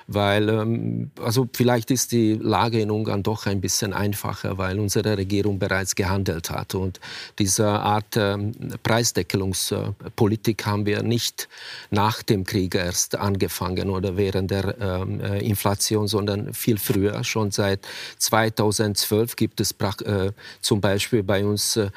[0.06, 5.16] weil ähm, also vielleicht ist die Lage in Ungarn doch ein bisschen einfacher, weil unsere
[5.16, 7.00] Regierung bereits gehandelt hat und
[7.38, 8.52] diese Art ähm,
[8.82, 11.48] Preisdeckelungspolitik haben wir nicht
[11.90, 17.24] nach dem Krieg erst angefangen oder während der ähm, äh, Inflation, sondern viel früher.
[17.24, 17.80] Schon seit
[18.18, 21.90] 2012 gibt es äh, zum Beispiel bei uns äh,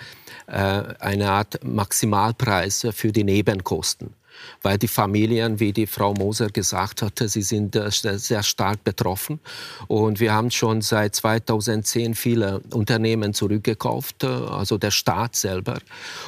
[0.47, 4.18] eine Art Maximalpreis für die Nebenkosten
[4.61, 9.39] weil die Familien, wie die Frau Moser gesagt hatte, sie sind äh, sehr stark betroffen.
[9.87, 15.79] Und wir haben schon seit 2010 viele Unternehmen zurückgekauft, äh, also der Staat selber.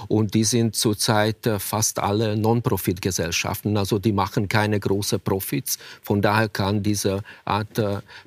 [0.07, 5.77] Und die sind zurzeit äh, fast alle Non-Profit-Gesellschaften, also die machen keine großen Profits.
[6.01, 7.81] Von daher kann diese Art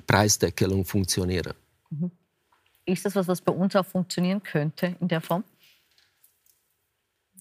[0.07, 1.53] Preisdeckelung funktionieren.
[1.89, 2.11] Mhm.
[2.85, 5.43] Ist das was, was bei uns auch funktionieren könnte in der Form?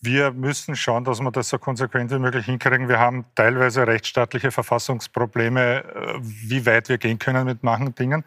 [0.05, 2.89] Wir müssen schauen, dass wir das so konsequent wie möglich hinkriegen.
[2.89, 8.25] Wir haben teilweise rechtsstaatliche Verfassungsprobleme, äh, wie weit wir gehen können mit manchen Dingen.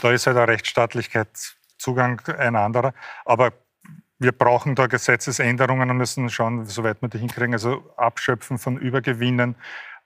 [0.00, 2.94] Da ist halt der Rechtsstaatlichkeitszugang ein anderer.
[3.24, 3.52] Aber
[4.18, 7.54] wir brauchen da Gesetzesänderungen und müssen schauen, wie weit wir die hinkriegen.
[7.54, 9.56] Also Abschöpfen von Übergewinnen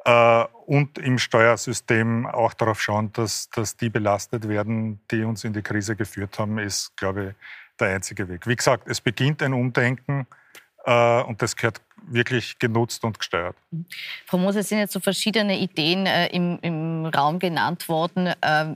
[0.04, 5.52] äh, und im Steuersystem auch darauf schauen, dass, dass die belastet werden, die uns in
[5.52, 7.34] die Krise geführt haben, ist, glaube ich,
[7.78, 8.46] der einzige Weg.
[8.46, 10.26] Wie gesagt, es beginnt ein Umdenken
[10.86, 13.56] und das gehört wirklich genutzt und gesteuert.
[14.26, 18.74] Frau Moser, es sind jetzt so verschiedene Ideen äh, im, im, Raum genannt worden, äh,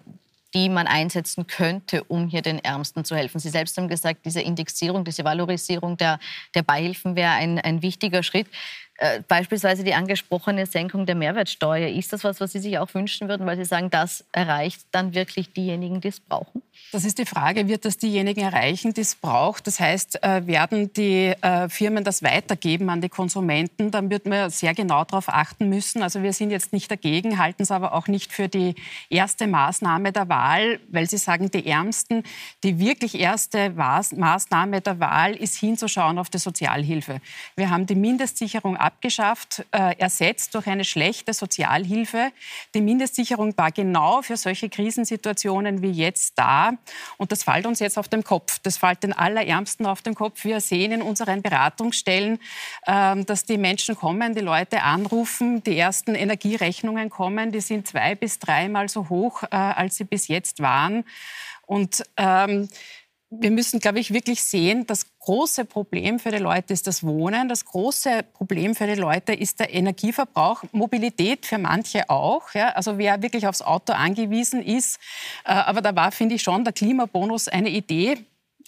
[0.54, 3.38] die man einsetzen könnte, um hier den Ärmsten zu helfen.
[3.38, 6.18] Sie selbst haben gesagt, diese Indexierung, diese Valorisierung der,
[6.54, 8.48] der Beihilfen wäre ein, ein wichtiger Schritt.
[9.02, 11.88] Äh, beispielsweise die angesprochene Senkung der Mehrwertsteuer.
[11.88, 15.14] Ist das was, was Sie sich auch wünschen würden, weil Sie sagen, das erreicht dann
[15.14, 16.60] wirklich diejenigen, die es brauchen?
[16.92, 19.66] Das ist die Frage, wird das diejenigen erreichen, die es braucht?
[19.66, 23.90] Das heißt, äh, werden die äh, Firmen das weitergeben an die Konsumenten?
[23.90, 26.02] Dann wird man sehr genau darauf achten müssen.
[26.02, 28.74] Also wir sind jetzt nicht dagegen, halten es aber auch nicht für die
[29.08, 32.22] erste Maßnahme der Wahl, weil Sie sagen, die Ärmsten,
[32.64, 37.22] die wirklich erste Maßnahme der Wahl ist hinzuschauen auf die Sozialhilfe.
[37.56, 42.32] Wir haben die Mindestsicherung abgeschafft, äh, ersetzt durch eine schlechte Sozialhilfe.
[42.74, 46.72] Die Mindestsicherung war genau für solche Krisensituationen wie jetzt da.
[47.16, 48.58] Und das fällt uns jetzt auf den Kopf.
[48.64, 50.44] Das fällt den Allerärmsten auf den Kopf.
[50.44, 52.40] Wir sehen in unseren Beratungsstellen,
[52.86, 57.52] äh, dass die Menschen kommen, die Leute anrufen, die ersten Energierechnungen kommen.
[57.52, 61.04] Die sind zwei bis dreimal so hoch, äh, als sie bis jetzt waren.
[61.66, 62.68] Und ähm,
[63.30, 67.48] wir müssen, glaube ich, wirklich sehen, das große Problem für die Leute ist das Wohnen.
[67.48, 70.64] Das große Problem für die Leute ist der Energieverbrauch.
[70.72, 72.52] Mobilität für manche auch.
[72.54, 72.70] Ja?
[72.70, 74.98] Also wer wirklich aufs Auto angewiesen ist.
[75.44, 78.18] Äh, aber da war, finde ich, schon der Klimabonus eine Idee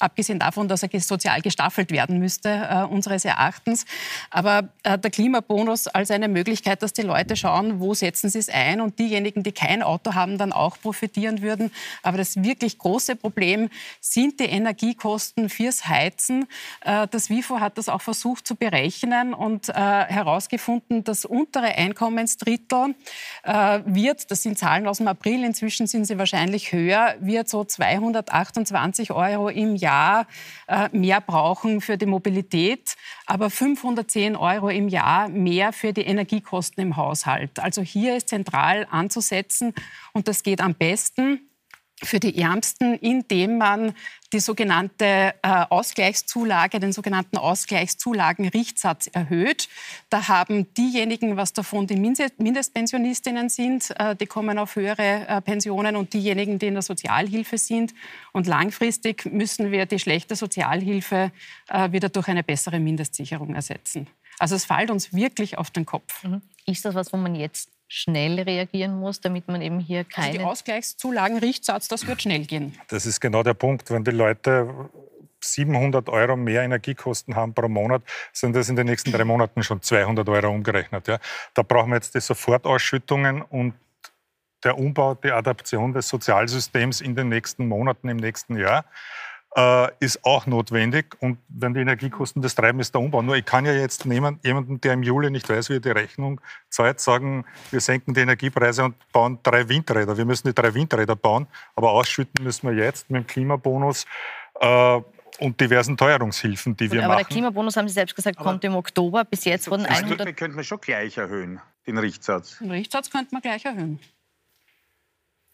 [0.03, 3.86] abgesehen davon, dass er sozial gestaffelt werden müsste, äh, unseres Erachtens.
[4.30, 8.48] Aber äh, der Klimabonus als eine Möglichkeit, dass die Leute schauen, wo setzen sie es
[8.48, 11.70] ein und diejenigen, die kein Auto haben, dann auch profitieren würden.
[12.03, 16.46] Aber das wirklich große Problem sind die Energiekosten fürs Heizen.
[16.80, 22.94] Äh, das WIFO hat das auch versucht zu berechnen und äh, herausgefunden, das untere Einkommensdrittel
[23.44, 27.64] äh, wird, das sind Zahlen aus dem April, inzwischen sind sie wahrscheinlich höher, wird so
[27.64, 30.26] 228 Euro im Jahr Jahr
[30.68, 36.82] äh, mehr brauchen für die Mobilität, aber 510 Euro im Jahr mehr für die Energiekosten
[36.82, 37.59] im Haushalt.
[37.59, 39.74] Also hier ist zentral anzusetzen
[40.12, 41.40] und das geht am besten
[42.03, 43.94] für die Ärmsten, indem man
[44.32, 49.68] die sogenannte äh, Ausgleichszulage, den sogenannten Ausgleichszulagenrichtsatz erhöht.
[50.09, 55.96] Da haben diejenigen was davon, die Mindestpensionistinnen sind, äh, die kommen auf höhere äh, Pensionen
[55.96, 57.94] und diejenigen, die in der Sozialhilfe sind.
[58.32, 61.30] Und langfristig müssen wir die schlechte Sozialhilfe
[61.90, 64.07] wieder durch eine bessere Mindestsicherung ersetzen.
[64.38, 66.24] Also es fällt uns wirklich auf den Kopf.
[66.24, 66.42] Mhm.
[66.66, 70.28] Ist das was, wo man jetzt schnell reagieren muss, damit man eben hier keine...
[70.28, 72.74] Also die Ausgleichszulagen-Richtsatz, das wird schnell gehen.
[72.88, 73.90] Das ist genau der Punkt.
[73.90, 74.88] Wenn die Leute
[75.45, 79.82] 700 Euro mehr Energiekosten haben pro Monat, sind das in den nächsten drei Monaten schon
[79.82, 81.07] 200 Euro umgerechnet.
[81.07, 81.18] Ja.
[81.53, 83.74] Da brauchen wir jetzt die Sofortausschüttungen und
[84.64, 88.86] der Umbau, die Adaption des Sozialsystems in den nächsten Monaten, im nächsten Jahr
[89.57, 91.16] äh, ist auch notwendig.
[91.20, 93.22] Und wenn die Energiekosten das treiben, ist der Umbau.
[93.22, 96.40] Nur ich kann ja jetzt jemanden, der im Juli nicht weiß, wie er die Rechnung
[96.70, 100.16] zahlt, sagen, wir senken die Energiepreise und bauen drei Windräder.
[100.16, 104.07] Wir müssen die drei Windräder bauen, aber ausschütten müssen wir jetzt mit dem Klimabonus.
[104.61, 105.00] Äh,
[105.38, 107.20] und diversen Teuerungshilfen, die Gut, wir aber machen.
[107.20, 109.24] Aber der Klimabonus, haben Sie selbst gesagt, aber kommt im Oktober.
[109.24, 110.26] Bis jetzt wurden 100...
[110.26, 112.59] Den könnten wir schon gleich erhöhen, den Richtsatz.
[112.59, 113.98] Den Richtsatz könnte man gleich erhöhen.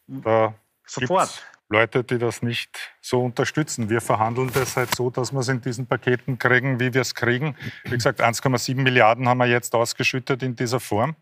[0.09, 1.47] Da Sofort.
[1.71, 3.91] Leute, die das nicht so unterstützen.
[3.91, 7.15] Wir verhandeln das halt so, dass wir es in diesen Paketen kriegen, wie wir es
[7.15, 7.57] kriegen.
[7.85, 11.15] Wie gesagt, 1,7 Milliarden haben wir jetzt ausgeschüttet in dieser Form.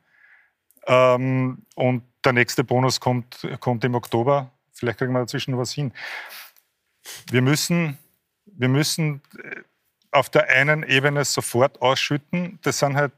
[0.87, 4.53] Ähm, und der nächste Bonus kommt, kommt im Oktober.
[4.73, 5.93] Vielleicht kriegen wir dazwischen was hin.
[7.31, 7.99] Wir müssen,
[8.45, 9.63] wir müssen äh,
[10.13, 12.61] auf der einen Ebene sofort ausschütten.
[12.63, 13.13] Das sind halt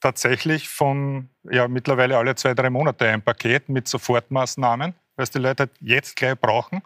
[0.00, 5.64] tatsächlich von ja, mittlerweile alle zwei, drei Monate ein Paket mit Sofortmaßnahmen es die Leute
[5.64, 6.82] halt jetzt gleich brauchen.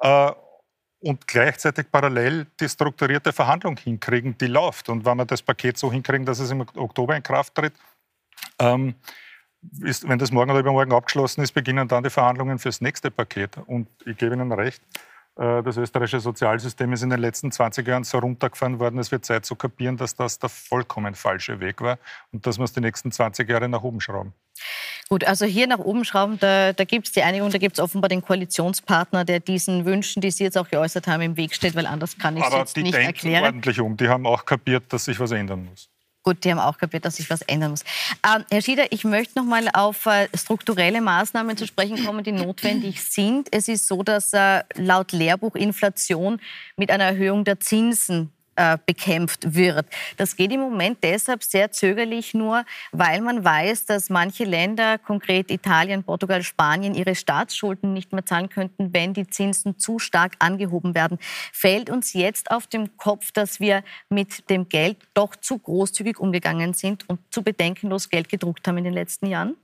[0.00, 0.32] Äh,
[1.00, 4.88] und gleichzeitig parallel die strukturierte Verhandlung hinkriegen, die läuft.
[4.88, 7.74] Und wenn wir das Paket so hinkriegen, dass es im Oktober in Kraft tritt,
[8.58, 8.94] ähm,
[9.82, 13.58] ist, wenn das morgen oder übermorgen abgeschlossen ist, beginnen dann die Verhandlungen fürs nächste Paket.
[13.66, 14.82] Und ich gebe Ihnen recht,
[15.36, 19.44] das österreichische Sozialsystem ist in den letzten 20 Jahren so runtergefahren worden, es wird Zeit
[19.44, 21.98] zu kapieren, dass das der vollkommen falsche Weg war
[22.32, 24.32] und dass wir es die nächsten 20 Jahre nach oben schrauben.
[25.08, 27.84] Gut, also hier nach oben schrauben, da, da gibt es die Einigung, da gibt es
[27.84, 31.74] offenbar den Koalitionspartner, der diesen Wünschen, die Sie jetzt auch geäußert haben, im Weg steht,
[31.74, 33.06] weil anders kann ich es jetzt nicht erklären.
[33.06, 35.90] Aber die denken ordentlich um, die haben auch kapiert, dass sich was ändern muss.
[36.26, 37.84] Gut, die haben auch kapiert, dass sich was ändern muss.
[38.26, 42.32] Ähm, Herr Schieder, ich möchte noch mal auf äh, strukturelle Maßnahmen zu sprechen kommen, die
[42.32, 43.46] notwendig sind.
[43.52, 46.40] Es ist so, dass äh, laut Lehrbuch Inflation
[46.76, 49.86] mit einer Erhöhung der Zinsen äh, bekämpft wird.
[50.16, 55.50] Das geht im Moment deshalb sehr zögerlich nur, weil man weiß, dass manche Länder, konkret
[55.50, 60.94] Italien, Portugal, Spanien, ihre Staatsschulden nicht mehr zahlen könnten, wenn die Zinsen zu stark angehoben
[60.94, 61.18] werden.
[61.52, 66.74] Fällt uns jetzt auf den Kopf, dass wir mit dem Geld doch zu großzügig umgegangen
[66.74, 69.56] sind und zu bedenkenlos Geld gedruckt haben in den letzten Jahren?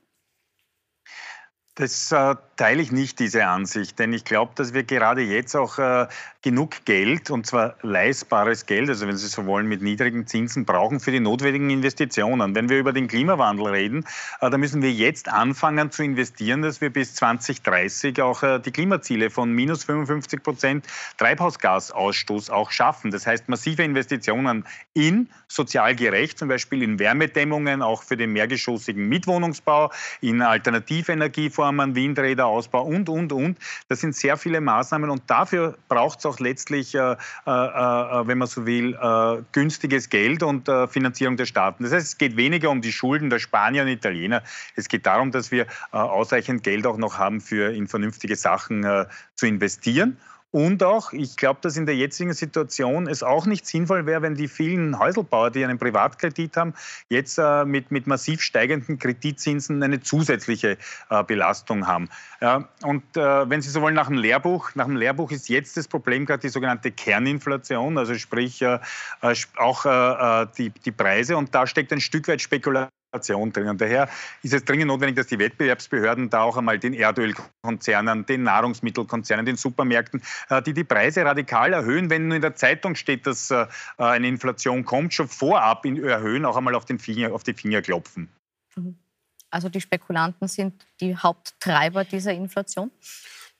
[1.74, 5.78] Das äh, teile ich nicht, diese Ansicht, denn ich glaube, dass wir gerade jetzt auch
[5.78, 6.06] äh,
[6.42, 11.00] genug Geld, und zwar leistbares Geld, also wenn Sie so wollen, mit niedrigen Zinsen brauchen
[11.00, 12.54] für die notwendigen Investitionen.
[12.54, 14.04] Wenn wir über den Klimawandel reden,
[14.40, 18.70] äh, dann müssen wir jetzt anfangen zu investieren, dass wir bis 2030 auch äh, die
[18.70, 20.86] Klimaziele von minus 55 Prozent
[21.18, 23.10] Treibhausgasausstoß auch schaffen.
[23.10, 29.08] Das heißt, massive Investitionen in sozial gerecht, zum Beispiel in Wärmedämmungen, auch für den mehrgeschossigen
[29.08, 29.90] Mitwohnungsbau,
[30.20, 31.94] in Alternativenergie, Bauformen,
[32.52, 33.58] Windräderausbau und, und, und.
[33.88, 37.14] Das sind sehr viele Maßnahmen und dafür braucht es auch letztlich, äh, äh,
[37.46, 41.84] äh, wenn man so will, äh, günstiges Geld und äh, Finanzierung der Staaten.
[41.84, 44.42] Das heißt, es geht weniger um die Schulden der Spanier und Italiener.
[44.76, 48.84] Es geht darum, dass wir äh, ausreichend Geld auch noch haben, für in vernünftige Sachen
[49.34, 50.18] zu investieren.
[50.52, 54.34] Und auch, ich glaube, dass in der jetzigen Situation es auch nicht sinnvoll wäre, wenn
[54.34, 56.74] die vielen Häuselbauer, die einen Privatkredit haben,
[57.08, 60.76] jetzt äh, mit, mit massiv steigenden Kreditzinsen eine zusätzliche
[61.08, 62.10] äh, Belastung haben.
[62.42, 65.78] Ja, und äh, wenn Sie so wollen, nach dem Lehrbuch, nach dem Lehrbuch ist jetzt
[65.78, 68.78] das Problem gerade die sogenannte Kerninflation, also sprich äh,
[69.22, 71.38] äh, auch äh, die, die Preise.
[71.38, 73.68] Und da steckt ein Stück weit Spekulation drin.
[73.68, 74.08] Und daher
[74.42, 79.56] ist es dringend notwendig, dass die Wettbewerbsbehörden da auch einmal den Erdölkonzernen, den Nahrungsmittelkonzernen, den
[79.56, 83.66] Supermärkten, äh, die die Preise radikal erhöhen, wenn nur in der Zeitung steht, dass äh,
[83.98, 88.28] eine Inflation kommt, schon vorab erhöhen, auch einmal auf, den Finger, auf die Finger klopfen.
[88.76, 88.96] Mhm.
[89.50, 92.90] Also die Spekulanten sind die Haupttreiber dieser Inflation?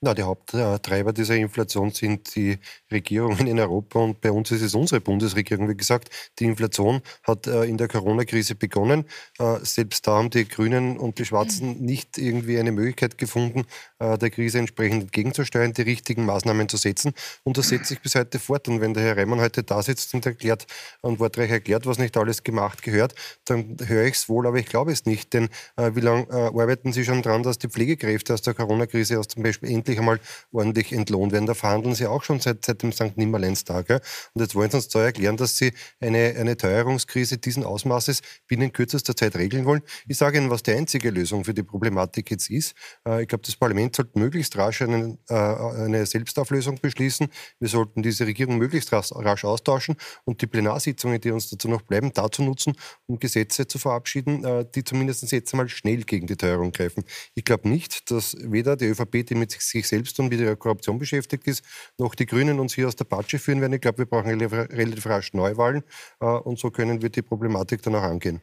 [0.05, 2.59] Na, die Haupttreiber dieser Inflation sind die
[2.91, 5.69] Regierungen in Europa und bei uns ist es unsere Bundesregierung.
[5.69, 6.09] Wie gesagt,
[6.41, 9.05] die Inflation hat äh, in der Corona-Krise begonnen.
[9.39, 13.65] Äh, selbst da haben die Grünen und die Schwarzen nicht irgendwie eine Möglichkeit gefunden,
[14.01, 17.13] äh, der Krise entsprechend entgegenzusteuern, die richtigen Maßnahmen zu setzen.
[17.45, 18.67] Und das setzt sich bis heute fort.
[18.67, 20.67] Und wenn der Herr Reimann heute da sitzt und erklärt
[21.03, 24.67] und wortreich erklärt, was nicht alles gemacht gehört, dann höre ich es wohl, aber ich
[24.67, 25.33] glaube es nicht.
[25.33, 29.43] Denn wie lange arbeiten Sie schon daran, dass die Pflegekräfte aus der Corona-Krise aus zum
[29.45, 30.21] Beispiel endlich endlich einmal
[30.53, 31.47] ordentlich entlohnt werden.
[31.47, 33.17] Da verhandeln sie auch schon seit, seit dem St.
[33.17, 33.89] Nimmerleinstag.
[33.89, 33.97] Ja.
[34.35, 38.73] Und jetzt wollen sie uns da erklären, dass sie eine, eine Teuerungskrise diesen Ausmaßes binnen
[38.73, 39.83] kürzester Zeit regeln wollen.
[40.07, 42.75] Ich sage Ihnen, was die einzige Lösung für die Problematik jetzt ist.
[43.07, 47.29] Äh, ich glaube, das Parlament sollte möglichst rasch einen, äh, eine Selbstauflösung beschließen.
[47.59, 51.83] Wir sollten diese Regierung möglichst rasch, rasch austauschen und die Plenarsitzungen, die uns dazu noch
[51.83, 52.75] bleiben, dazu nutzen,
[53.07, 57.05] um Gesetze zu verabschieden, äh, die zumindest jetzt einmal schnell gegen die Teuerung greifen.
[57.35, 60.99] Ich glaube nicht, dass weder die ÖVP, die mit sich selbst und mit ihrer Korruption
[60.99, 61.65] beschäftigt ist,
[61.99, 63.73] noch die Grünen uns hier aus der Patsche führen werden.
[63.73, 65.83] Ich glaube, wir brauchen relativ rasch Neuwahlen
[66.21, 68.41] äh, und so können wir die Problematik dann auch angehen.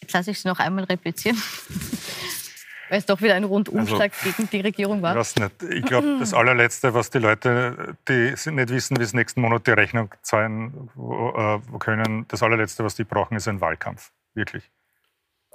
[0.00, 1.40] Jetzt lasse ich Sie noch einmal replizieren.
[2.88, 5.16] Weil es doch wieder ein Rundumschlag also, gegen die Regierung war.
[5.16, 5.62] Ich, nicht.
[5.62, 9.72] ich glaube, das allerletzte, was die Leute, die nicht wissen, wie es nächsten Monat die
[9.72, 14.12] Rechnung zahlen äh, können, das allerletzte, was die brauchen, ist ein Wahlkampf.
[14.34, 14.70] Wirklich.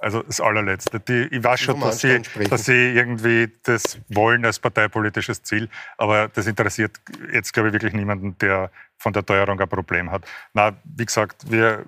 [0.02, 0.98] Also das allerletzte.
[0.98, 6.26] Die, ich weiß schon, dass sie, dass sie irgendwie das wollen als parteipolitisches Ziel, aber
[6.26, 7.00] das interessiert
[7.32, 10.24] jetzt, glaube ich, wirklich niemanden, der von der Teuerung ein Problem hat.
[10.54, 11.84] Na, wie gesagt, wir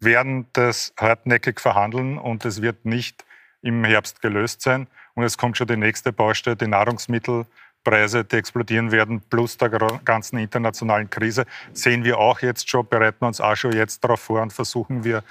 [0.00, 3.24] werden das hartnäckig verhandeln und es wird nicht
[3.62, 4.88] im Herbst gelöst sein.
[5.14, 9.70] Und es kommt schon die nächste Baustelle, die Nahrungsmittelpreise, die explodieren werden, plus der
[10.04, 14.42] ganzen internationalen Krise, sehen wir auch jetzt schon, bereiten uns auch schon jetzt darauf vor
[14.42, 15.22] und versuchen wir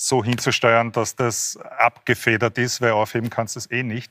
[0.00, 4.10] so hinzusteuern, dass das abgefedert ist, weil aufheben kannst du es eh nicht.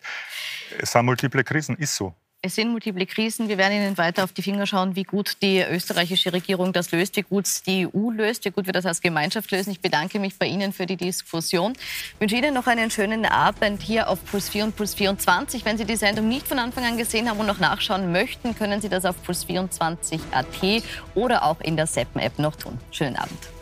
[0.80, 2.14] Es sind multiple Krisen, ist so.
[2.42, 3.50] Es sind multiple Krisen.
[3.50, 7.18] Wir werden Ihnen weiter auf die Finger schauen, wie gut die österreichische Regierung das löst,
[7.18, 9.72] wie gut die EU löst, wie gut wir das als Gemeinschaft lösen.
[9.72, 11.74] Ich bedanke mich bei Ihnen für die Diskussion.
[11.74, 15.66] Ich wünsche Ihnen noch einen schönen Abend hier auf Puls 4 und Puls 24.
[15.66, 18.80] Wenn Sie die Sendung nicht von Anfang an gesehen haben und noch nachschauen möchten, können
[18.80, 20.84] Sie das auf Puls 24 AT
[21.16, 22.80] oder auch in der Seppen-App noch tun.
[22.92, 23.59] Schönen Abend.